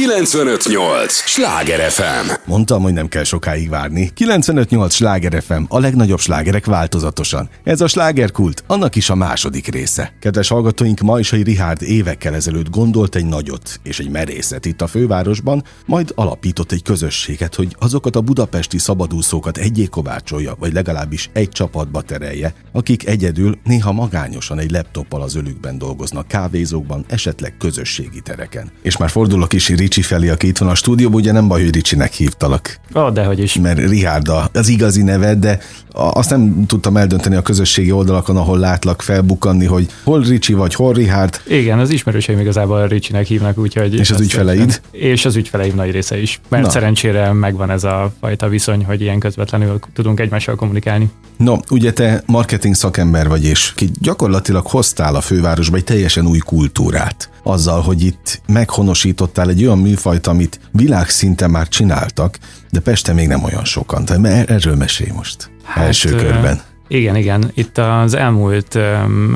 958! 0.00 1.12
Sláger 1.12 1.90
FM! 1.90 2.30
Mondtam, 2.44 2.82
hogy 2.82 2.92
nem 2.92 3.08
kell 3.08 3.24
sokáig 3.24 3.68
várni. 3.68 4.10
958! 4.14 4.94
Sláger 4.94 5.42
FM, 5.42 5.62
a 5.68 5.78
legnagyobb 5.78 6.18
slágerek 6.18 6.66
változatosan. 6.66 7.48
Ez 7.64 7.80
a 7.80 7.86
slágerkult, 7.88 8.64
annak 8.66 8.96
is 8.96 9.10
a 9.10 9.14
második 9.14 9.66
része. 9.66 10.12
Kedves 10.20 10.48
hallgatóink, 10.48 11.00
Majsai 11.00 11.42
Rihárd 11.42 11.82
évekkel 11.82 12.34
ezelőtt 12.34 12.70
gondolt 12.70 13.14
egy 13.14 13.26
nagyot 13.26 13.80
és 13.82 13.98
egy 13.98 14.10
merészet 14.10 14.66
itt 14.66 14.80
a 14.80 14.86
fővárosban, 14.86 15.64
majd 15.86 16.12
alapított 16.14 16.72
egy 16.72 16.82
közösséget, 16.82 17.54
hogy 17.54 17.76
azokat 17.78 18.16
a 18.16 18.20
budapesti 18.20 18.78
szabadúszókat 18.78 19.56
egyé 19.56 19.84
kovácsolja, 19.84 20.54
vagy 20.58 20.72
legalábbis 20.72 21.30
egy 21.32 21.48
csapatba 21.48 22.02
terelje, 22.02 22.54
akik 22.72 23.06
egyedül, 23.06 23.58
néha 23.64 23.92
magányosan 23.92 24.58
egy 24.58 24.70
laptoppal 24.70 25.22
az 25.22 25.34
ölükben 25.34 25.78
dolgoznak, 25.78 26.28
kávézókban, 26.28 27.04
esetleg 27.08 27.54
közösségi 27.58 28.20
tereken. 28.20 28.70
És 28.82 28.96
már 28.96 29.10
fordulok 29.10 29.52
is 29.52 29.68
Ricsi 29.90 30.02
felé, 30.02 30.28
aki 30.28 30.46
itt 30.46 30.58
van 30.58 30.68
a 30.68 30.74
stúdióban, 30.74 31.20
ugye 31.20 31.32
nem 31.32 31.48
baj, 31.48 31.62
hogy 31.62 31.74
Ricsinek 31.74 32.12
hívtalak. 32.12 32.80
Ó, 32.94 33.00
oh, 33.00 33.12
dehogy 33.12 33.38
is. 33.38 33.54
Mert 33.54 33.88
Rihárda 33.88 34.50
az 34.52 34.68
igazi 34.68 35.02
neved, 35.02 35.38
de 35.38 35.58
azt 35.92 36.30
nem 36.30 36.66
tudtam 36.66 36.96
eldönteni 36.96 37.36
a 37.36 37.42
közösségi 37.42 37.92
oldalakon, 37.92 38.36
ahol 38.36 38.58
látlak 38.58 39.02
felbukkanni, 39.02 39.66
hogy 39.66 39.88
hol 40.04 40.22
Ricsi 40.22 40.52
vagy 40.52 40.74
hol 40.74 40.92
Rihárd. 40.92 41.40
Igen, 41.48 41.78
az 41.78 41.90
ismerőseim 41.90 42.40
igazából 42.40 42.86
Ricsinek 42.86 43.26
hívnak, 43.26 43.58
úgyhogy... 43.58 43.94
És 43.94 44.10
az 44.10 44.20
ügyfeleid? 44.20 44.80
És 44.90 45.24
az 45.24 45.36
ügyfeleim 45.36 45.74
nagy 45.74 45.90
része 45.90 46.20
is. 46.20 46.40
Mert 46.48 46.62
Na. 46.62 46.70
szerencsére 46.70 47.32
megvan 47.32 47.70
ez 47.70 47.84
a 47.84 48.12
fajta 48.20 48.48
viszony, 48.48 48.84
hogy 48.84 49.00
ilyen 49.00 49.18
közvetlenül 49.18 49.78
tudunk 49.94 50.20
egymással 50.20 50.54
kommunikálni. 50.54 51.10
No, 51.36 51.56
ugye 51.70 51.92
te 51.92 52.22
marketing 52.26 52.74
szakember 52.74 53.28
vagy, 53.28 53.44
és 53.44 53.72
ki 53.74 53.90
gyakorlatilag 54.00 54.66
hoztál 54.66 55.14
a 55.14 55.20
fővárosba 55.20 55.76
egy 55.76 55.84
teljesen 55.84 56.26
új 56.26 56.38
kultúrát. 56.38 57.30
Azzal, 57.42 57.80
hogy 57.80 58.02
itt 58.02 58.40
meghonosítottál 58.46 59.48
egy 59.48 59.64
olyan 59.64 59.78
műfajt, 59.80 60.26
amit 60.26 60.60
világszinten 60.72 61.50
már 61.50 61.68
csináltak, 61.68 62.38
de 62.70 62.80
Pesten 62.80 63.14
még 63.14 63.28
nem 63.28 63.44
olyan 63.44 63.64
sokan. 63.64 64.04
Tehát 64.04 64.50
erről 64.50 64.76
mesélj 64.76 65.10
most 65.10 65.50
hát, 65.64 65.86
első 65.86 66.14
körben. 66.14 66.60
Igen, 66.88 67.16
igen. 67.16 67.50
Itt 67.54 67.78
az 67.78 68.14
elmúlt 68.14 68.78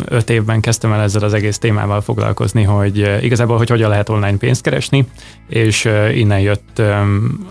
öt 0.05 0.31
évben 0.31 0.61
kezdtem 0.61 0.93
el 0.93 1.01
ezzel 1.01 1.23
az 1.23 1.33
egész 1.33 1.59
témával 1.59 2.01
foglalkozni, 2.01 2.63
hogy 2.63 3.19
igazából, 3.23 3.57
hogy 3.57 3.69
hogyan 3.69 3.89
lehet 3.89 4.09
online 4.09 4.37
pénzt 4.37 4.63
keresni, 4.63 5.07
és 5.49 5.89
innen 6.15 6.41
jött 6.41 6.83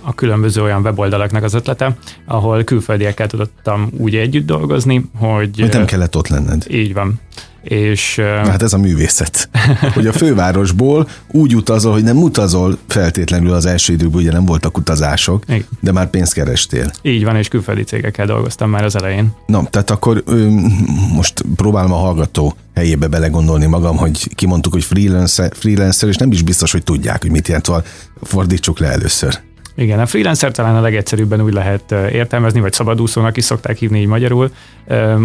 a 0.02 0.16
különböző 0.16 0.62
olyan 0.62 0.82
weboldalaknak 0.82 1.44
az 1.44 1.54
ötlete, 1.54 1.98
ahol 2.26 2.64
külföldiekkel 2.64 3.28
tudottam 3.28 3.90
úgy 3.98 4.16
együtt 4.16 4.46
dolgozni, 4.46 5.10
hogy... 5.18 5.60
Hogy 5.60 5.74
nem 5.74 5.86
kellett 5.86 6.16
ott 6.16 6.28
lenned. 6.28 6.66
Így 6.70 6.94
van. 6.94 7.20
És, 7.64 8.20
hát 8.20 8.62
ez 8.62 8.74
a 8.74 8.78
művészet, 8.78 9.50
hogy 9.96 10.08
a 10.08 10.14
fővárosból 10.14 11.08
úgy 11.32 11.56
utazol, 11.56 11.94
hogy 11.94 12.04
nem 12.04 12.18
utazol 12.18 12.78
feltétlenül 12.88 13.54
az 13.54 13.66
első 13.66 13.94
időben, 13.94 14.22
ugye 14.22 14.32
nem 14.32 14.46
voltak 14.46 14.78
utazások, 14.78 15.44
Igen. 15.48 15.66
de 15.80 15.92
már 15.92 16.10
pénzt 16.10 16.34
kerestél. 16.34 16.92
Így 17.02 17.24
van, 17.24 17.36
és 17.36 17.48
külföldi 17.48 17.84
cégekkel 17.84 18.26
dolgoztam 18.26 18.70
már 18.70 18.84
az 18.84 18.96
elején. 18.96 19.36
Na, 19.46 19.64
tehát 19.70 19.90
akkor 19.90 20.24
most 21.14 21.44
próbálom 21.56 21.92
a 21.92 21.98
hallgató 21.98 22.56
helyébe 22.76 23.08
belegondolni 23.08 23.66
magam, 23.66 23.98
hogy 23.98 24.36
kimondtuk, 24.36 24.74
hogy 24.74 24.84
freelancer, 24.84 25.52
freelancer, 25.56 26.10
és 26.10 26.16
nem 26.16 26.32
is 26.32 26.42
biztos, 26.42 26.72
hogy 26.72 26.84
tudják, 26.84 27.22
hogy 27.22 27.32
mit 27.32 27.48
jelent, 27.48 27.66
szóval 27.66 27.84
fordítsuk 28.22 28.80
le 28.80 28.88
először. 28.88 29.40
Igen, 29.76 30.00
a 30.00 30.06
freelancer 30.06 30.52
talán 30.52 30.76
a 30.76 30.82
legegyszerűbben 30.82 31.42
úgy 31.42 31.54
lehet 31.54 31.92
értelmezni, 31.92 32.60
vagy 32.60 32.74
szabadúszónak 32.74 33.38
is 33.38 33.44
szokták 33.44 33.78
hívni 33.78 34.00
így 34.00 34.08
magyarul, 34.08 34.52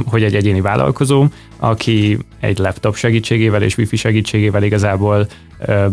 hogy 0.06 0.22
egy 0.22 0.34
egyéni 0.34 0.60
vállalkozó, 0.60 1.26
aki 1.56 2.18
egy 2.40 2.58
laptop 2.58 2.96
segítségével 2.96 3.62
és 3.62 3.76
wifi 3.76 3.96
segítségével 3.96 4.62
igazából 4.62 5.26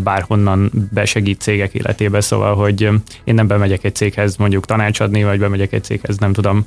bárhonnan 0.02 0.70
besegít 0.92 1.40
cégek 1.40 1.74
életébe, 1.74 2.20
szóval, 2.20 2.54
hogy 2.54 2.82
én 3.24 3.34
nem 3.34 3.46
bemegyek 3.46 3.84
egy 3.84 3.94
céghez 3.94 4.36
mondjuk 4.36 4.66
tanácsadni, 4.66 5.24
vagy 5.24 5.38
bemegyek 5.38 5.72
egy 5.72 5.84
céghez 5.84 6.16
nem 6.18 6.32
tudom 6.32 6.66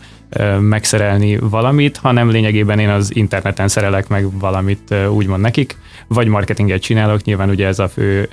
megszerelni 0.59 1.37
valamit, 1.37 1.97
hanem 1.97 2.29
lényegében 2.29 2.79
én 2.79 2.89
az 2.89 3.15
interneten 3.15 3.67
szerelek 3.67 4.07
meg 4.07 4.39
valamit 4.39 4.95
úgymond 5.09 5.41
nekik, 5.41 5.77
vagy 6.07 6.27
marketinget 6.27 6.81
csinálok, 6.81 7.23
nyilván 7.23 7.49
ugye 7.49 7.67
ez 7.67 7.79
a 7.79 7.87
fő 7.87 8.29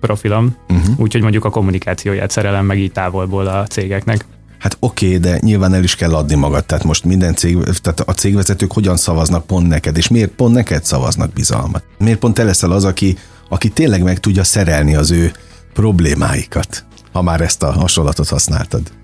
profilom, 0.00 0.56
uh-huh. 0.68 1.00
úgyhogy 1.00 1.22
mondjuk 1.22 1.44
a 1.44 1.50
kommunikációját 1.50 2.30
szerelem 2.30 2.66
meg 2.66 2.78
így 2.78 2.92
távolból 2.92 3.46
a 3.46 3.66
cégeknek. 3.66 4.24
Hát 4.58 4.76
oké, 4.80 5.06
okay, 5.06 5.18
de 5.18 5.38
nyilván 5.42 5.74
el 5.74 5.82
is 5.82 5.94
kell 5.94 6.14
adni 6.14 6.34
magad, 6.34 6.64
tehát 6.64 6.84
most 6.84 7.04
minden 7.04 7.34
cég, 7.34 7.58
tehát 7.62 8.00
a 8.00 8.12
cégvezetők 8.12 8.72
hogyan 8.72 8.96
szavaznak 8.96 9.46
pont 9.46 9.68
neked, 9.68 9.96
és 9.96 10.08
miért 10.08 10.30
pont 10.30 10.54
neked 10.54 10.84
szavaznak 10.84 11.32
bizalmat? 11.32 11.84
Miért 11.98 12.18
pont 12.18 12.34
te 12.34 12.44
leszel 12.44 12.70
az, 12.70 12.84
aki, 12.84 13.16
aki 13.48 13.68
tényleg 13.68 14.02
meg 14.02 14.18
tudja 14.18 14.44
szerelni 14.44 14.94
az 14.94 15.10
ő 15.10 15.32
problémáikat, 15.72 16.84
ha 17.12 17.22
már 17.22 17.40
ezt 17.40 17.62
a 17.62 17.72
hasonlatot 17.72 18.28
használtad? 18.28 18.97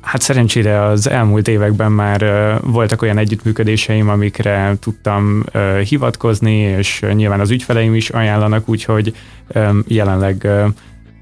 Hát 0.00 0.20
szerencsére 0.20 0.82
az 0.82 1.10
elmúlt 1.10 1.48
években 1.48 1.92
már 1.92 2.24
voltak 2.62 3.02
olyan 3.02 3.18
együttműködéseim, 3.18 4.08
amikre 4.08 4.76
tudtam 4.80 5.44
hivatkozni, 5.88 6.56
és 6.56 7.02
nyilván 7.12 7.40
az 7.40 7.50
ügyfeleim 7.50 7.94
is 7.94 8.10
ajánlanak, 8.10 8.68
úgyhogy 8.68 9.14
jelenleg 9.86 10.48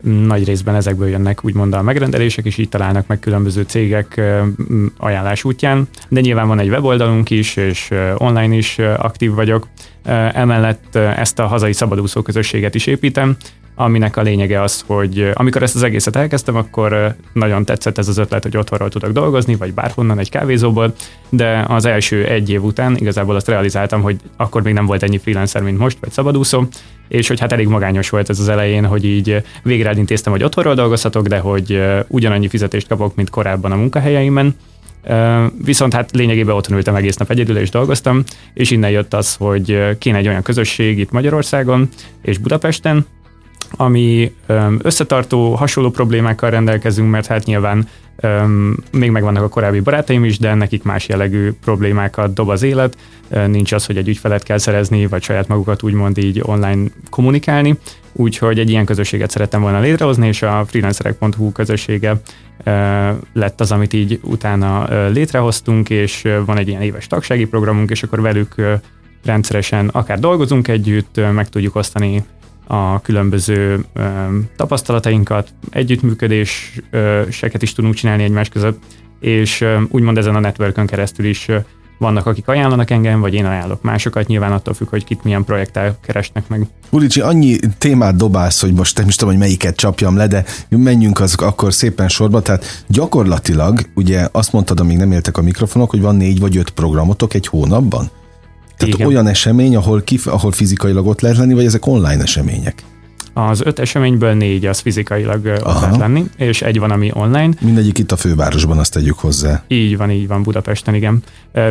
nagy 0.03 0.45
részben 0.45 0.75
ezekből 0.75 1.09
jönnek 1.09 1.45
úgymond 1.45 1.75
a 1.75 1.83
megrendelések, 1.83 2.45
és 2.45 2.59
így 2.59 2.69
találnak 2.69 3.07
meg 3.07 3.19
különböző 3.19 3.63
cégek 3.63 4.21
ajánlás 4.97 5.45
útján, 5.45 5.89
de 6.09 6.21
nyilván 6.21 6.49
van 6.49 6.59
egy 6.59 6.69
weboldalunk 6.69 7.31
is, 7.31 7.57
és 7.57 7.91
online 8.17 8.55
is 8.55 8.79
aktív 8.79 9.35
vagyok. 9.35 9.69
Emellett 10.33 10.95
ezt 10.95 11.39
a 11.39 11.47
hazai 11.47 11.73
szabadúszó 11.73 12.23
közösséget 12.23 12.75
is 12.75 12.87
építem, 12.87 13.37
aminek 13.75 14.17
a 14.17 14.23
lényege 14.23 14.63
az, 14.63 14.85
hogy 14.87 15.31
amikor 15.35 15.63
ezt 15.63 15.75
az 15.75 15.83
egészet 15.83 16.17
elkezdtem, 16.17 16.57
akkor 16.57 17.15
nagyon 17.33 17.65
tetszett 17.65 17.99
ez 17.99 18.09
az 18.09 18.19
ötlet, 18.19 18.43
hogy 18.43 18.57
otthonról 18.57 18.89
tudok 18.89 19.13
dolgozni, 19.13 19.55
vagy 19.55 19.75
bárhonnan 19.75 20.19
egy 20.19 20.31
kávézóból, 20.31 20.95
de 21.29 21.65
az 21.69 21.85
első 21.85 22.25
egy 22.25 22.51
év 22.51 22.65
után 22.65 22.97
igazából 22.97 23.35
azt 23.35 23.49
realizáltam, 23.49 24.03
hogy 24.03 24.17
akkor 24.37 24.63
még 24.63 24.75
nem 24.75 24.87
volt 24.87 25.03
ennyi 25.03 25.19
freelancer, 25.19 25.63
mint 25.63 25.79
most, 25.79 25.99
vagy 26.01 26.11
szabadúszó, 26.11 26.65
és 27.09 27.29
hogy 27.29 27.41
hát 27.41 27.53
elég 27.53 27.69
magányos 27.69 28.11
volt 28.11 28.29
ez 28.29 28.41
az 28.41 28.49
elején, 28.49 28.87
hogy 28.87 29.05
így 29.05 29.43
végre 29.63 29.89
elintéztem, 29.89 30.33
hogy 30.33 30.43
otthonról 30.43 30.75
dolgozhatok, 30.75 31.27
de 31.27 31.39
hogy 31.39 31.83
ugyanannyi 32.09 32.49
fizetést 32.49 32.89
kapok, 32.89 33.15
mint 33.15 33.31
korábban 33.31 33.73
a 33.73 33.77
munkahelyeimben, 33.77 34.55
Viszont 35.65 35.95
hát 35.95 36.11
lényegében 36.13 36.55
otthon 36.55 36.77
ültem 36.77 36.95
egész 36.95 37.17
nap 37.17 37.31
egyedül 37.31 37.57
és 37.57 37.71
dolgoztam, 37.71 38.23
és 38.55 38.71
innen 38.71 38.91
jött 38.91 39.15
az, 39.15 39.35
hogy 39.35 39.99
kéne 39.99 40.17
egy 40.17 40.29
olyan 40.29 40.43
közösség 40.43 40.99
itt 40.99 41.11
Magyarországon 41.11 41.89
és 42.23 42.39
Budapesten, 42.39 43.07
ami 43.71 44.35
összetartó, 44.79 45.55
hasonló 45.55 45.91
problémákkal 45.91 46.51
rendelkezünk, 46.51 47.11
mert 47.11 47.27
hát 47.27 47.45
nyilván 47.45 47.89
még 48.93 49.11
megvannak 49.11 49.43
a 49.43 49.49
korábbi 49.49 49.81
barátaim 49.81 50.25
is, 50.25 50.39
de 50.39 50.55
nekik 50.55 50.83
más 50.83 51.09
jellegű 51.09 51.53
problémákat 51.65 52.33
dob 52.33 52.49
az 52.49 52.63
élet. 52.63 52.97
Nincs 53.47 53.73
az, 53.73 53.87
hogy 53.87 53.97
egy 53.97 54.09
ügyfelet 54.09 54.43
kell 54.43 54.59
szerezni, 54.59 55.07
vagy 55.07 55.23
saját 55.23 55.49
magukat 55.49 55.83
úgymond 55.83 56.19
így 56.19 56.41
online 56.45 56.91
kommunikálni. 57.11 57.79
Úgyhogy 58.13 58.59
egy 58.59 58.71
ilyen 58.71 58.85
közösséget 58.85 59.31
szerettem 59.31 59.61
volna 59.61 59.81
létrehozni, 59.81 60.27
és 60.27 60.43
a 60.43 60.65
freelancerek.hu 60.67 61.53
közössége 61.53 62.21
lett 63.33 63.61
az, 63.61 63.73
amit 63.73 63.93
így 63.93 64.21
utána 64.23 64.89
létrehoztunk, 65.09 65.91
és 65.91 66.29
van 66.47 66.59
egy 66.59 66.69
ilyen 66.69 66.83
éves 66.83 67.07
tagsági 67.07 67.47
programunk, 67.47 67.91
és 67.91 68.03
akkor 68.03 68.21
velük 68.21 68.55
rendszeresen 69.25 69.89
akár 69.89 70.19
dolgozunk 70.19 70.69
együtt, 70.69 71.21
meg 71.33 71.49
tudjuk 71.49 71.77
osztani 71.77 72.25
a 72.73 73.01
különböző 73.01 73.85
tapasztalatainkat, 74.57 75.49
együttműködéseket 75.71 77.63
is 77.63 77.73
tudunk 77.73 77.95
csinálni 77.95 78.23
egymás 78.23 78.49
között, 78.49 78.83
és 79.21 79.65
úgymond 79.89 80.19
ezen 80.19 80.35
a 80.35 80.41
networkön 80.41 80.87
keresztül 80.87 81.27
is 81.27 81.49
vannak, 81.99 82.27
akik 82.27 82.49
ajánlanak 82.49 82.91
engem, 82.91 83.21
vagy 83.21 83.35
én 83.35 83.45
ajánlok 83.45 83.83
másokat, 83.83 84.27
nyilván 84.27 84.53
attól 84.53 84.75
függ, 84.75 84.89
hogy 84.89 85.05
kit 85.05 85.25
milyen 85.25 85.45
projekttel 85.45 85.99
keresnek 86.03 86.49
meg. 86.49 86.67
Ulicsi, 86.91 87.21
annyi 87.21 87.59
témát 87.79 88.17
dobálsz, 88.17 88.61
hogy 88.61 88.73
most 88.73 88.99
nem 88.99 89.09
is 89.09 89.17
tudom, 89.17 89.35
hogy 89.35 89.43
melyiket 89.43 89.77
csapjam 89.77 90.17
le, 90.17 90.27
de 90.27 90.45
menjünk 90.69 91.21
az 91.21 91.35
akkor 91.35 91.73
szépen 91.73 92.09
sorba. 92.09 92.43
Tehát 92.43 92.85
gyakorlatilag, 92.89 93.81
ugye 93.95 94.29
azt 94.33 94.53
mondtad, 94.53 94.81
amíg 94.81 94.97
nem 94.97 95.13
éltek 95.13 95.37
a 95.37 95.43
mikrofonok, 95.43 95.91
hogy 95.91 96.01
van 96.01 96.17
négy 96.17 96.41
vagy 96.41 96.57
öt 96.57 96.71
programotok 96.71 97.35
egy 97.35 97.47
hónapban? 97.47 98.11
Tehát 98.85 99.01
Igen. 99.01 99.07
olyan 99.07 99.27
esemény, 99.27 99.77
ahol, 99.77 100.03
kif- 100.03 100.27
ahol 100.27 100.53
fizikailag 100.53 101.07
ott 101.07 101.21
lehet 101.21 101.37
lenni, 101.37 101.55
vagy 101.55 101.65
ezek 101.65 101.87
online 101.87 102.23
események? 102.23 102.83
Az 103.35 103.61
öt 103.65 103.79
eseményből 103.79 104.33
négy 104.33 104.67
az 104.67 104.79
fizikailag 104.79 105.47
Aha. 105.47 105.75
ott 105.75 105.81
lehet 105.81 105.97
lenni, 105.97 106.25
és 106.37 106.63
egy 106.63 106.79
van, 106.79 106.91
ami 106.91 107.11
online. 107.15 107.55
Mindegyik 107.61 107.99
itt 107.99 108.13
a 108.13 108.17
fővárosban, 108.17 108.79
azt 108.79 108.93
tegyük 108.93 109.19
hozzá. 109.19 109.65
Így 109.69 109.97
van, 109.97 110.11
így 110.11 110.27
van, 110.27 110.43
Budapesten, 110.43 110.95
igen. 110.95 111.23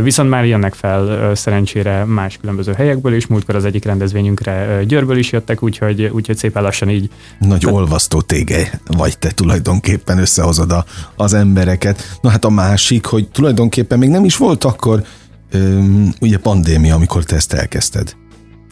Viszont 0.04 0.30
már 0.30 0.46
jönnek 0.46 0.74
fel 0.74 1.36
szerencsére 1.36 2.06
más 2.06 2.38
különböző 2.38 2.74
helyekből 2.74 3.14
is, 3.14 3.28
múltkor 3.28 3.56
az 3.56 3.66
egyik 3.66 3.86
rendezvényünkre 3.86 4.84
Győrből 4.88 5.18
is 5.18 5.31
jöttek, 5.31 5.64
úgyhogy, 5.64 6.04
úgyhogy 6.14 6.38
szépen 6.38 6.64
lassan 6.64 6.90
így. 6.90 7.10
Nagy 7.40 7.60
Te... 7.60 7.72
olvasztó 7.72 8.22
tége 8.22 8.81
vagy 8.98 9.18
te 9.18 9.31
tulajdonképpen 9.31 10.18
összehozod 10.18 10.72
a, 10.72 10.86
az 11.16 11.34
embereket. 11.34 12.18
Na 12.22 12.30
hát 12.30 12.46
a 12.46 12.50
másik, 12.50 13.06
hogy 13.06 13.28
tulajdonképpen 13.30 14.00
még 14.00 14.10
nem 14.10 14.25
is 14.25 14.38
volt 14.38 14.64
akkor 14.64 15.04
öm, 15.51 16.13
ugye 16.19 16.38
pandémia, 16.38 16.95
amikor 16.95 17.24
te 17.24 17.36
ezt 17.36 17.53
elkezdted. 17.53 18.15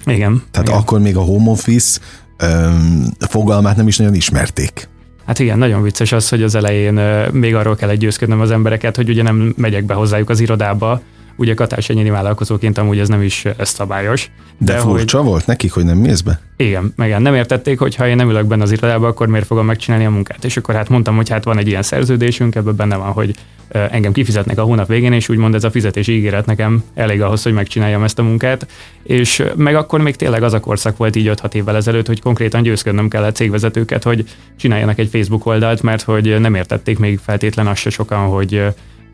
Igen. 0.05 0.43
Tehát 0.51 0.67
igen. 0.67 0.79
akkor 0.79 0.99
még 0.99 1.17
a 1.17 1.21
home 1.21 1.49
office 1.49 1.99
öm, 2.37 3.05
fogalmát 3.19 3.75
nem 3.75 3.87
is 3.87 3.97
nagyon 3.97 4.13
ismerték. 4.13 4.89
Hát 5.25 5.39
igen, 5.39 5.57
nagyon 5.57 5.81
vicces 5.81 6.11
az, 6.11 6.29
hogy 6.29 6.43
az 6.43 6.55
elején 6.55 6.93
még 7.31 7.55
arról 7.55 7.75
kell 7.75 7.95
győzködnöm 7.95 8.39
az 8.39 8.51
embereket, 8.51 8.95
hogy 8.95 9.09
ugye 9.09 9.23
nem 9.23 9.53
megyek 9.57 9.85
be 9.85 9.93
hozzájuk 9.93 10.29
az 10.29 10.39
irodába, 10.39 11.01
ugye 11.37 11.53
Katás 11.53 11.89
egyéni 11.89 12.09
vállalkozóként 12.09 12.77
amúgy 12.77 12.99
ez 12.99 13.07
nem 13.07 13.21
is 13.21 13.45
szabályos. 13.59 14.31
De, 14.61 14.73
de 14.73 14.79
furcsa 14.79 15.17
hogy, 15.17 15.27
volt 15.27 15.45
nekik, 15.45 15.71
hogy 15.71 15.85
nem 15.85 15.97
mész 15.97 16.21
be? 16.21 16.39
Igen, 16.57 16.93
meg 16.95 17.19
nem 17.19 17.35
értették, 17.35 17.79
hogy 17.79 17.95
ha 17.95 18.07
én 18.07 18.15
nem 18.15 18.29
ülök 18.29 18.45
benne 18.45 18.63
az 18.63 18.71
irodába, 18.71 19.07
akkor 19.07 19.27
miért 19.27 19.45
fogom 19.45 19.65
megcsinálni 19.65 20.05
a 20.05 20.09
munkát. 20.09 20.45
És 20.45 20.57
akkor 20.57 20.75
hát 20.75 20.89
mondtam, 20.89 21.15
hogy 21.15 21.29
hát 21.29 21.43
van 21.43 21.57
egy 21.57 21.67
ilyen 21.67 21.81
szerződésünk, 21.81 22.55
ebben 22.55 22.75
benne 22.75 22.95
van, 22.95 23.11
hogy 23.11 23.35
engem 23.71 24.11
kifizetnek 24.11 24.57
a 24.57 24.61
hónap 24.61 24.87
végén, 24.87 25.13
és 25.13 25.29
úgymond 25.29 25.55
ez 25.55 25.63
a 25.63 25.71
fizetési 25.71 26.13
ígéret 26.13 26.45
nekem 26.45 26.83
elég 26.93 27.21
ahhoz, 27.21 27.43
hogy 27.43 27.53
megcsináljam 27.53 28.03
ezt 28.03 28.19
a 28.19 28.23
munkát. 28.23 28.67
És 29.03 29.43
meg 29.55 29.75
akkor 29.75 30.01
még 30.01 30.15
tényleg 30.15 30.43
az 30.43 30.53
a 30.53 30.59
korszak 30.59 30.97
volt 30.97 31.15
így 31.15 31.31
5-6 31.33 31.53
évvel 31.53 31.75
ezelőtt, 31.75 32.07
hogy 32.07 32.21
konkrétan 32.21 32.61
győzködnöm 32.61 33.07
kellett 33.07 33.35
cégvezetőket, 33.35 34.03
hogy 34.03 34.23
csináljanak 34.57 34.97
egy 34.99 35.09
Facebook 35.09 35.45
oldalt, 35.45 35.81
mert 35.81 36.01
hogy 36.01 36.39
nem 36.39 36.55
értették 36.55 36.99
még 36.99 37.19
feltétlen 37.23 37.67
azt 37.67 37.81
se 37.81 37.89
sokan, 37.89 38.27
hogy 38.27 38.63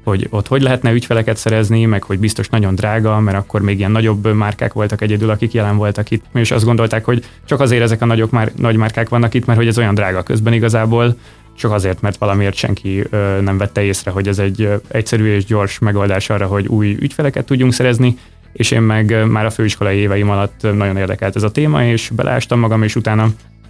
hogy 0.06 0.28
ott 0.30 0.48
hogy 0.48 0.62
lehetne 0.62 0.92
ügyfeleket 0.92 1.38
szerezni, 1.38 1.86
meg 1.86 2.04
hogy 2.04 2.20
biztos 2.20 2.50
nagyon 2.50 2.76
drága, 2.76 3.20
mert 3.20 3.38
akkor 3.38 3.62
még 3.62 3.78
ilyen 3.78 3.92
nagyobb 3.92 4.34
márkák 4.34 4.74
voltak 4.74 5.02
egyedül, 5.02 5.30
akik 5.30 5.54
jelen 5.54 5.78
voltak 5.78 6.12
itt, 6.12 6.24
és 6.34 6.52
azt 6.52 6.66
gondolták, 6.66 7.06
hogy 7.06 7.24
csak 7.46 7.60
azért 7.60 7.82
ezek 7.82 8.02
a 8.02 8.06
nagyok 8.06 8.32
már, 8.32 8.52
nagy 8.56 8.76
márkák 8.76 9.10
vannak 9.10 9.34
itt, 9.34 9.46
mert 9.46 9.60
hogy 9.60 9.68
ez 9.68 9.78
olyan 9.78 9.94
drága 9.94 10.24
közben 10.24 10.54
igazából, 10.54 11.18
csak 11.58 11.72
azért, 11.72 12.02
mert 12.02 12.18
valamiért 12.18 12.56
senki 12.56 13.04
ö, 13.10 13.42
nem 13.42 13.58
vette 13.58 13.84
észre, 13.84 14.12
hogy 14.12 14.28
ez 14.28 14.40
egy 14.40 14.62
ö, 14.62 14.76
egyszerű 14.88 15.36
és 15.36 15.46
gyors 15.46 15.80
megoldás 15.80 16.30
arra, 16.30 16.46
hogy 16.46 16.68
új 16.68 16.98
ügyfeleket 17.00 17.46
tudjunk 17.46 17.74
szerezni, 17.74 18.18
és 18.54 18.72
én 18.72 18.82
meg 18.82 19.28
már 19.28 19.46
a 19.46 19.50
főiskolai 19.50 19.98
éveim 19.98 20.30
alatt 20.30 20.62
nagyon 20.62 20.98
érdekelt 20.98 21.36
ez 21.36 21.44
a 21.44 21.52
téma, 21.52 21.84
és 21.84 22.10
beleástam 22.16 22.60
magam, 22.60 22.84
és 22.84 22.96
utána 22.96 23.30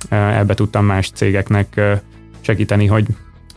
ebbe 0.10 0.54
tudtam 0.54 0.86
más 0.86 1.10
cégeknek 1.14 1.82
segíteni, 2.42 2.86
hogy 2.86 3.06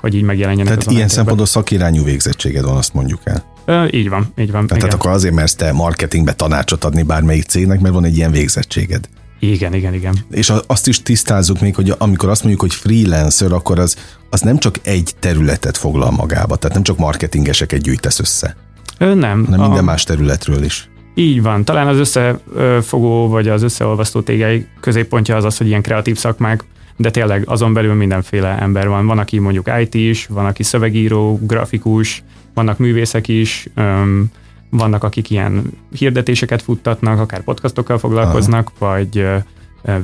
hogy 0.00 0.14
így 0.14 0.22
megjelenjenek 0.22 0.78
Tehát 0.78 0.96
ilyen 0.96 1.08
szempontból 1.08 1.46
szakirányú 1.46 2.04
végzettséged 2.04 2.64
van, 2.64 2.76
azt 2.76 2.94
mondjuk 2.94 3.20
el. 3.24 3.44
Ö, 3.64 3.86
így 3.90 4.08
van, 4.08 4.32
így 4.38 4.50
van. 4.50 4.66
Tehát, 4.66 4.82
tehát 4.82 4.94
akkor 4.94 5.10
azért 5.10 5.34
mersz 5.34 5.54
te 5.54 5.72
marketingbe 5.72 6.32
tanácsot 6.32 6.84
adni 6.84 7.02
bármelyik 7.02 7.44
cégnek, 7.44 7.80
mert 7.80 7.94
van 7.94 8.04
egy 8.04 8.16
ilyen 8.16 8.30
végzettséged. 8.30 9.08
Igen, 9.40 9.74
igen, 9.74 9.94
igen. 9.94 10.14
És 10.30 10.52
azt 10.66 10.86
is 10.86 11.02
tisztázzuk 11.02 11.60
még, 11.60 11.74
hogy 11.74 11.94
amikor 11.98 12.28
azt 12.28 12.42
mondjuk, 12.42 12.62
hogy 12.62 12.74
freelancer, 12.74 13.52
akkor 13.52 13.78
az, 13.78 13.96
az 14.30 14.40
nem 14.40 14.58
csak 14.58 14.78
egy 14.82 15.14
területet 15.18 15.76
foglal 15.76 16.10
magába, 16.10 16.56
tehát 16.56 16.74
nem 16.74 16.84
csak 16.84 16.98
marketingeseket 16.98 17.80
gyűjtesz 17.80 18.18
össze. 18.18 18.56
Ö, 18.98 19.14
nem. 19.14 19.44
Hanem 19.44 19.60
minden 19.60 19.82
a... 19.82 19.86
más 19.86 20.04
területről 20.04 20.64
is. 20.64 20.88
Így 21.14 21.42
van. 21.42 21.64
Talán 21.64 21.86
az 21.86 21.98
összefogó 21.98 23.28
vagy 23.28 23.48
az 23.48 23.62
összeolvasztó 23.62 24.20
tégei 24.20 24.66
középpontja 24.80 25.36
az 25.36 25.44
az, 25.44 25.56
hogy 25.56 25.66
ilyen 25.66 25.82
kreatív 25.82 26.16
szakmák 26.16 26.64
de 26.98 27.10
tényleg 27.10 27.42
azon 27.46 27.72
belül 27.72 27.94
mindenféle 27.94 28.58
ember 28.60 28.88
van. 28.88 29.06
Van, 29.06 29.18
aki 29.18 29.38
mondjuk 29.38 29.70
IT 29.80 29.94
is, 29.94 30.26
van, 30.26 30.46
aki 30.46 30.62
szövegíró, 30.62 31.38
grafikus, 31.42 32.22
vannak 32.54 32.78
művészek 32.78 33.28
is, 33.28 33.68
öm, 33.74 34.30
vannak, 34.70 35.04
akik 35.04 35.30
ilyen 35.30 35.62
hirdetéseket 35.90 36.62
futtatnak, 36.62 37.20
akár 37.20 37.42
podcastokkal 37.42 37.98
foglalkoznak, 37.98 38.70
Aha. 38.78 38.92
vagy 38.92 39.26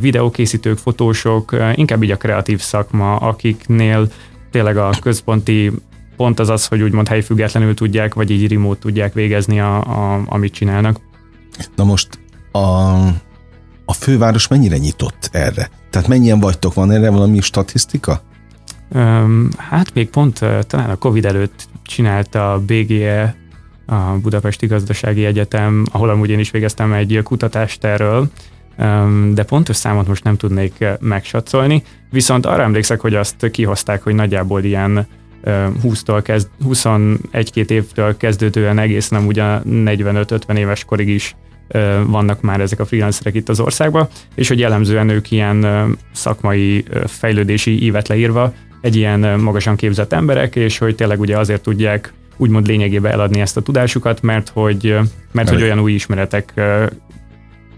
videókészítők, 0.00 0.79
fotósok, 0.79 1.56
inkább 1.75 2.02
így 2.02 2.11
a 2.11 2.17
kreatív 2.17 2.61
szakma, 2.61 3.17
akiknél 3.17 4.08
tényleg 4.50 4.76
a 4.76 4.90
központi 5.02 5.73
pont 6.17 6.38
az 6.38 6.49
az, 6.49 6.67
hogy 6.67 6.82
úgymond 6.82 7.08
helyfüggetlenül 7.08 7.75
tudják, 7.75 8.14
vagy 8.14 8.31
így 8.31 8.52
remote 8.52 8.79
tudják 8.79 9.12
végezni, 9.12 9.61
a, 9.61 9.76
a, 9.76 10.23
amit 10.26 10.52
csinálnak. 10.52 11.00
Na 11.76 11.85
most 11.85 12.08
a, 12.52 12.58
a 13.85 13.93
főváros 13.93 14.49
mennyire 14.49 14.76
nyitott 14.76 15.29
erre? 15.32 15.70
Tehát 15.94 16.08
mennyien 16.08 16.41
vagytok? 16.41 16.75
Van 16.75 16.91
erre 16.91 17.11
valami 17.11 17.41
statisztika? 17.41 18.20
Hát 19.56 19.94
még 19.94 20.11
pont 20.11 20.38
talán 20.67 20.91
a 20.91 20.96
Covid 20.96 21.25
előtt 21.25 21.69
csinálta 21.82 22.52
a 22.52 22.61
BGE, 22.61 23.37
a 23.87 24.00
Budapesti 24.23 24.67
Gazdasági 24.67 25.25
Egyetem, 25.25 25.85
ahol 25.93 26.11
amúgy 26.11 26.31
én 26.31 26.38
is 26.38 26.50
végeztem 26.50 26.93
egy 26.93 27.20
kutatást 27.23 27.85
erről, 27.85 28.29
de 29.32 29.43
pontos 29.43 29.76
számot 29.76 30.06
most 30.06 30.25
nem 30.25 30.37
tudnék 30.37 30.85
megsatszolni, 31.00 31.82
viszont 32.11 32.47
arra 32.47 32.62
emlékszek, 32.62 33.00
hogy 33.00 33.14
azt 33.14 33.50
kihozták, 33.50 34.02
hogy 34.02 34.14
nagyjából 34.14 34.62
ilyen 34.62 35.06
20-tól 35.82 36.20
kezd, 36.23 36.49
21-2 36.64 37.70
évtől 37.70 38.17
kezdődően 38.17 38.79
egészen 38.79 39.26
úgy 39.26 39.38
a 39.38 39.62
45-50 39.62 40.56
éves 40.56 40.85
korig 40.85 41.08
is 41.08 41.37
vannak 42.06 42.40
már 42.40 42.61
ezek 42.61 42.81
a 42.81 42.84
freelancerek 42.84 43.34
itt 43.34 43.49
az 43.49 43.61
országban, 43.61 44.08
és 44.34 44.49
hogy 44.49 44.58
jellemzően 44.58 45.08
ők 45.08 45.31
ilyen 45.31 45.66
szakmai 46.12 46.84
fejlődési 47.06 47.82
ívet 47.82 48.08
leírva 48.08 48.52
egy 48.81 48.96
ilyen 48.96 49.40
magasan 49.40 49.76
képzett 49.76 50.12
emberek, 50.12 50.56
és 50.56 50.78
hogy 50.78 50.94
tényleg 50.94 51.20
ugye 51.20 51.38
azért 51.38 51.62
tudják 51.62 52.12
úgymond 52.37 52.66
lényegében 52.66 53.12
eladni 53.12 53.40
ezt 53.40 53.56
a 53.56 53.61
tudásukat, 53.61 54.22
mert 54.22 54.49
hogy, 54.49 54.99
mert 55.32 55.49
hogy 55.49 55.62
olyan 55.62 55.81
új 55.81 55.93
ismeretek 55.93 56.55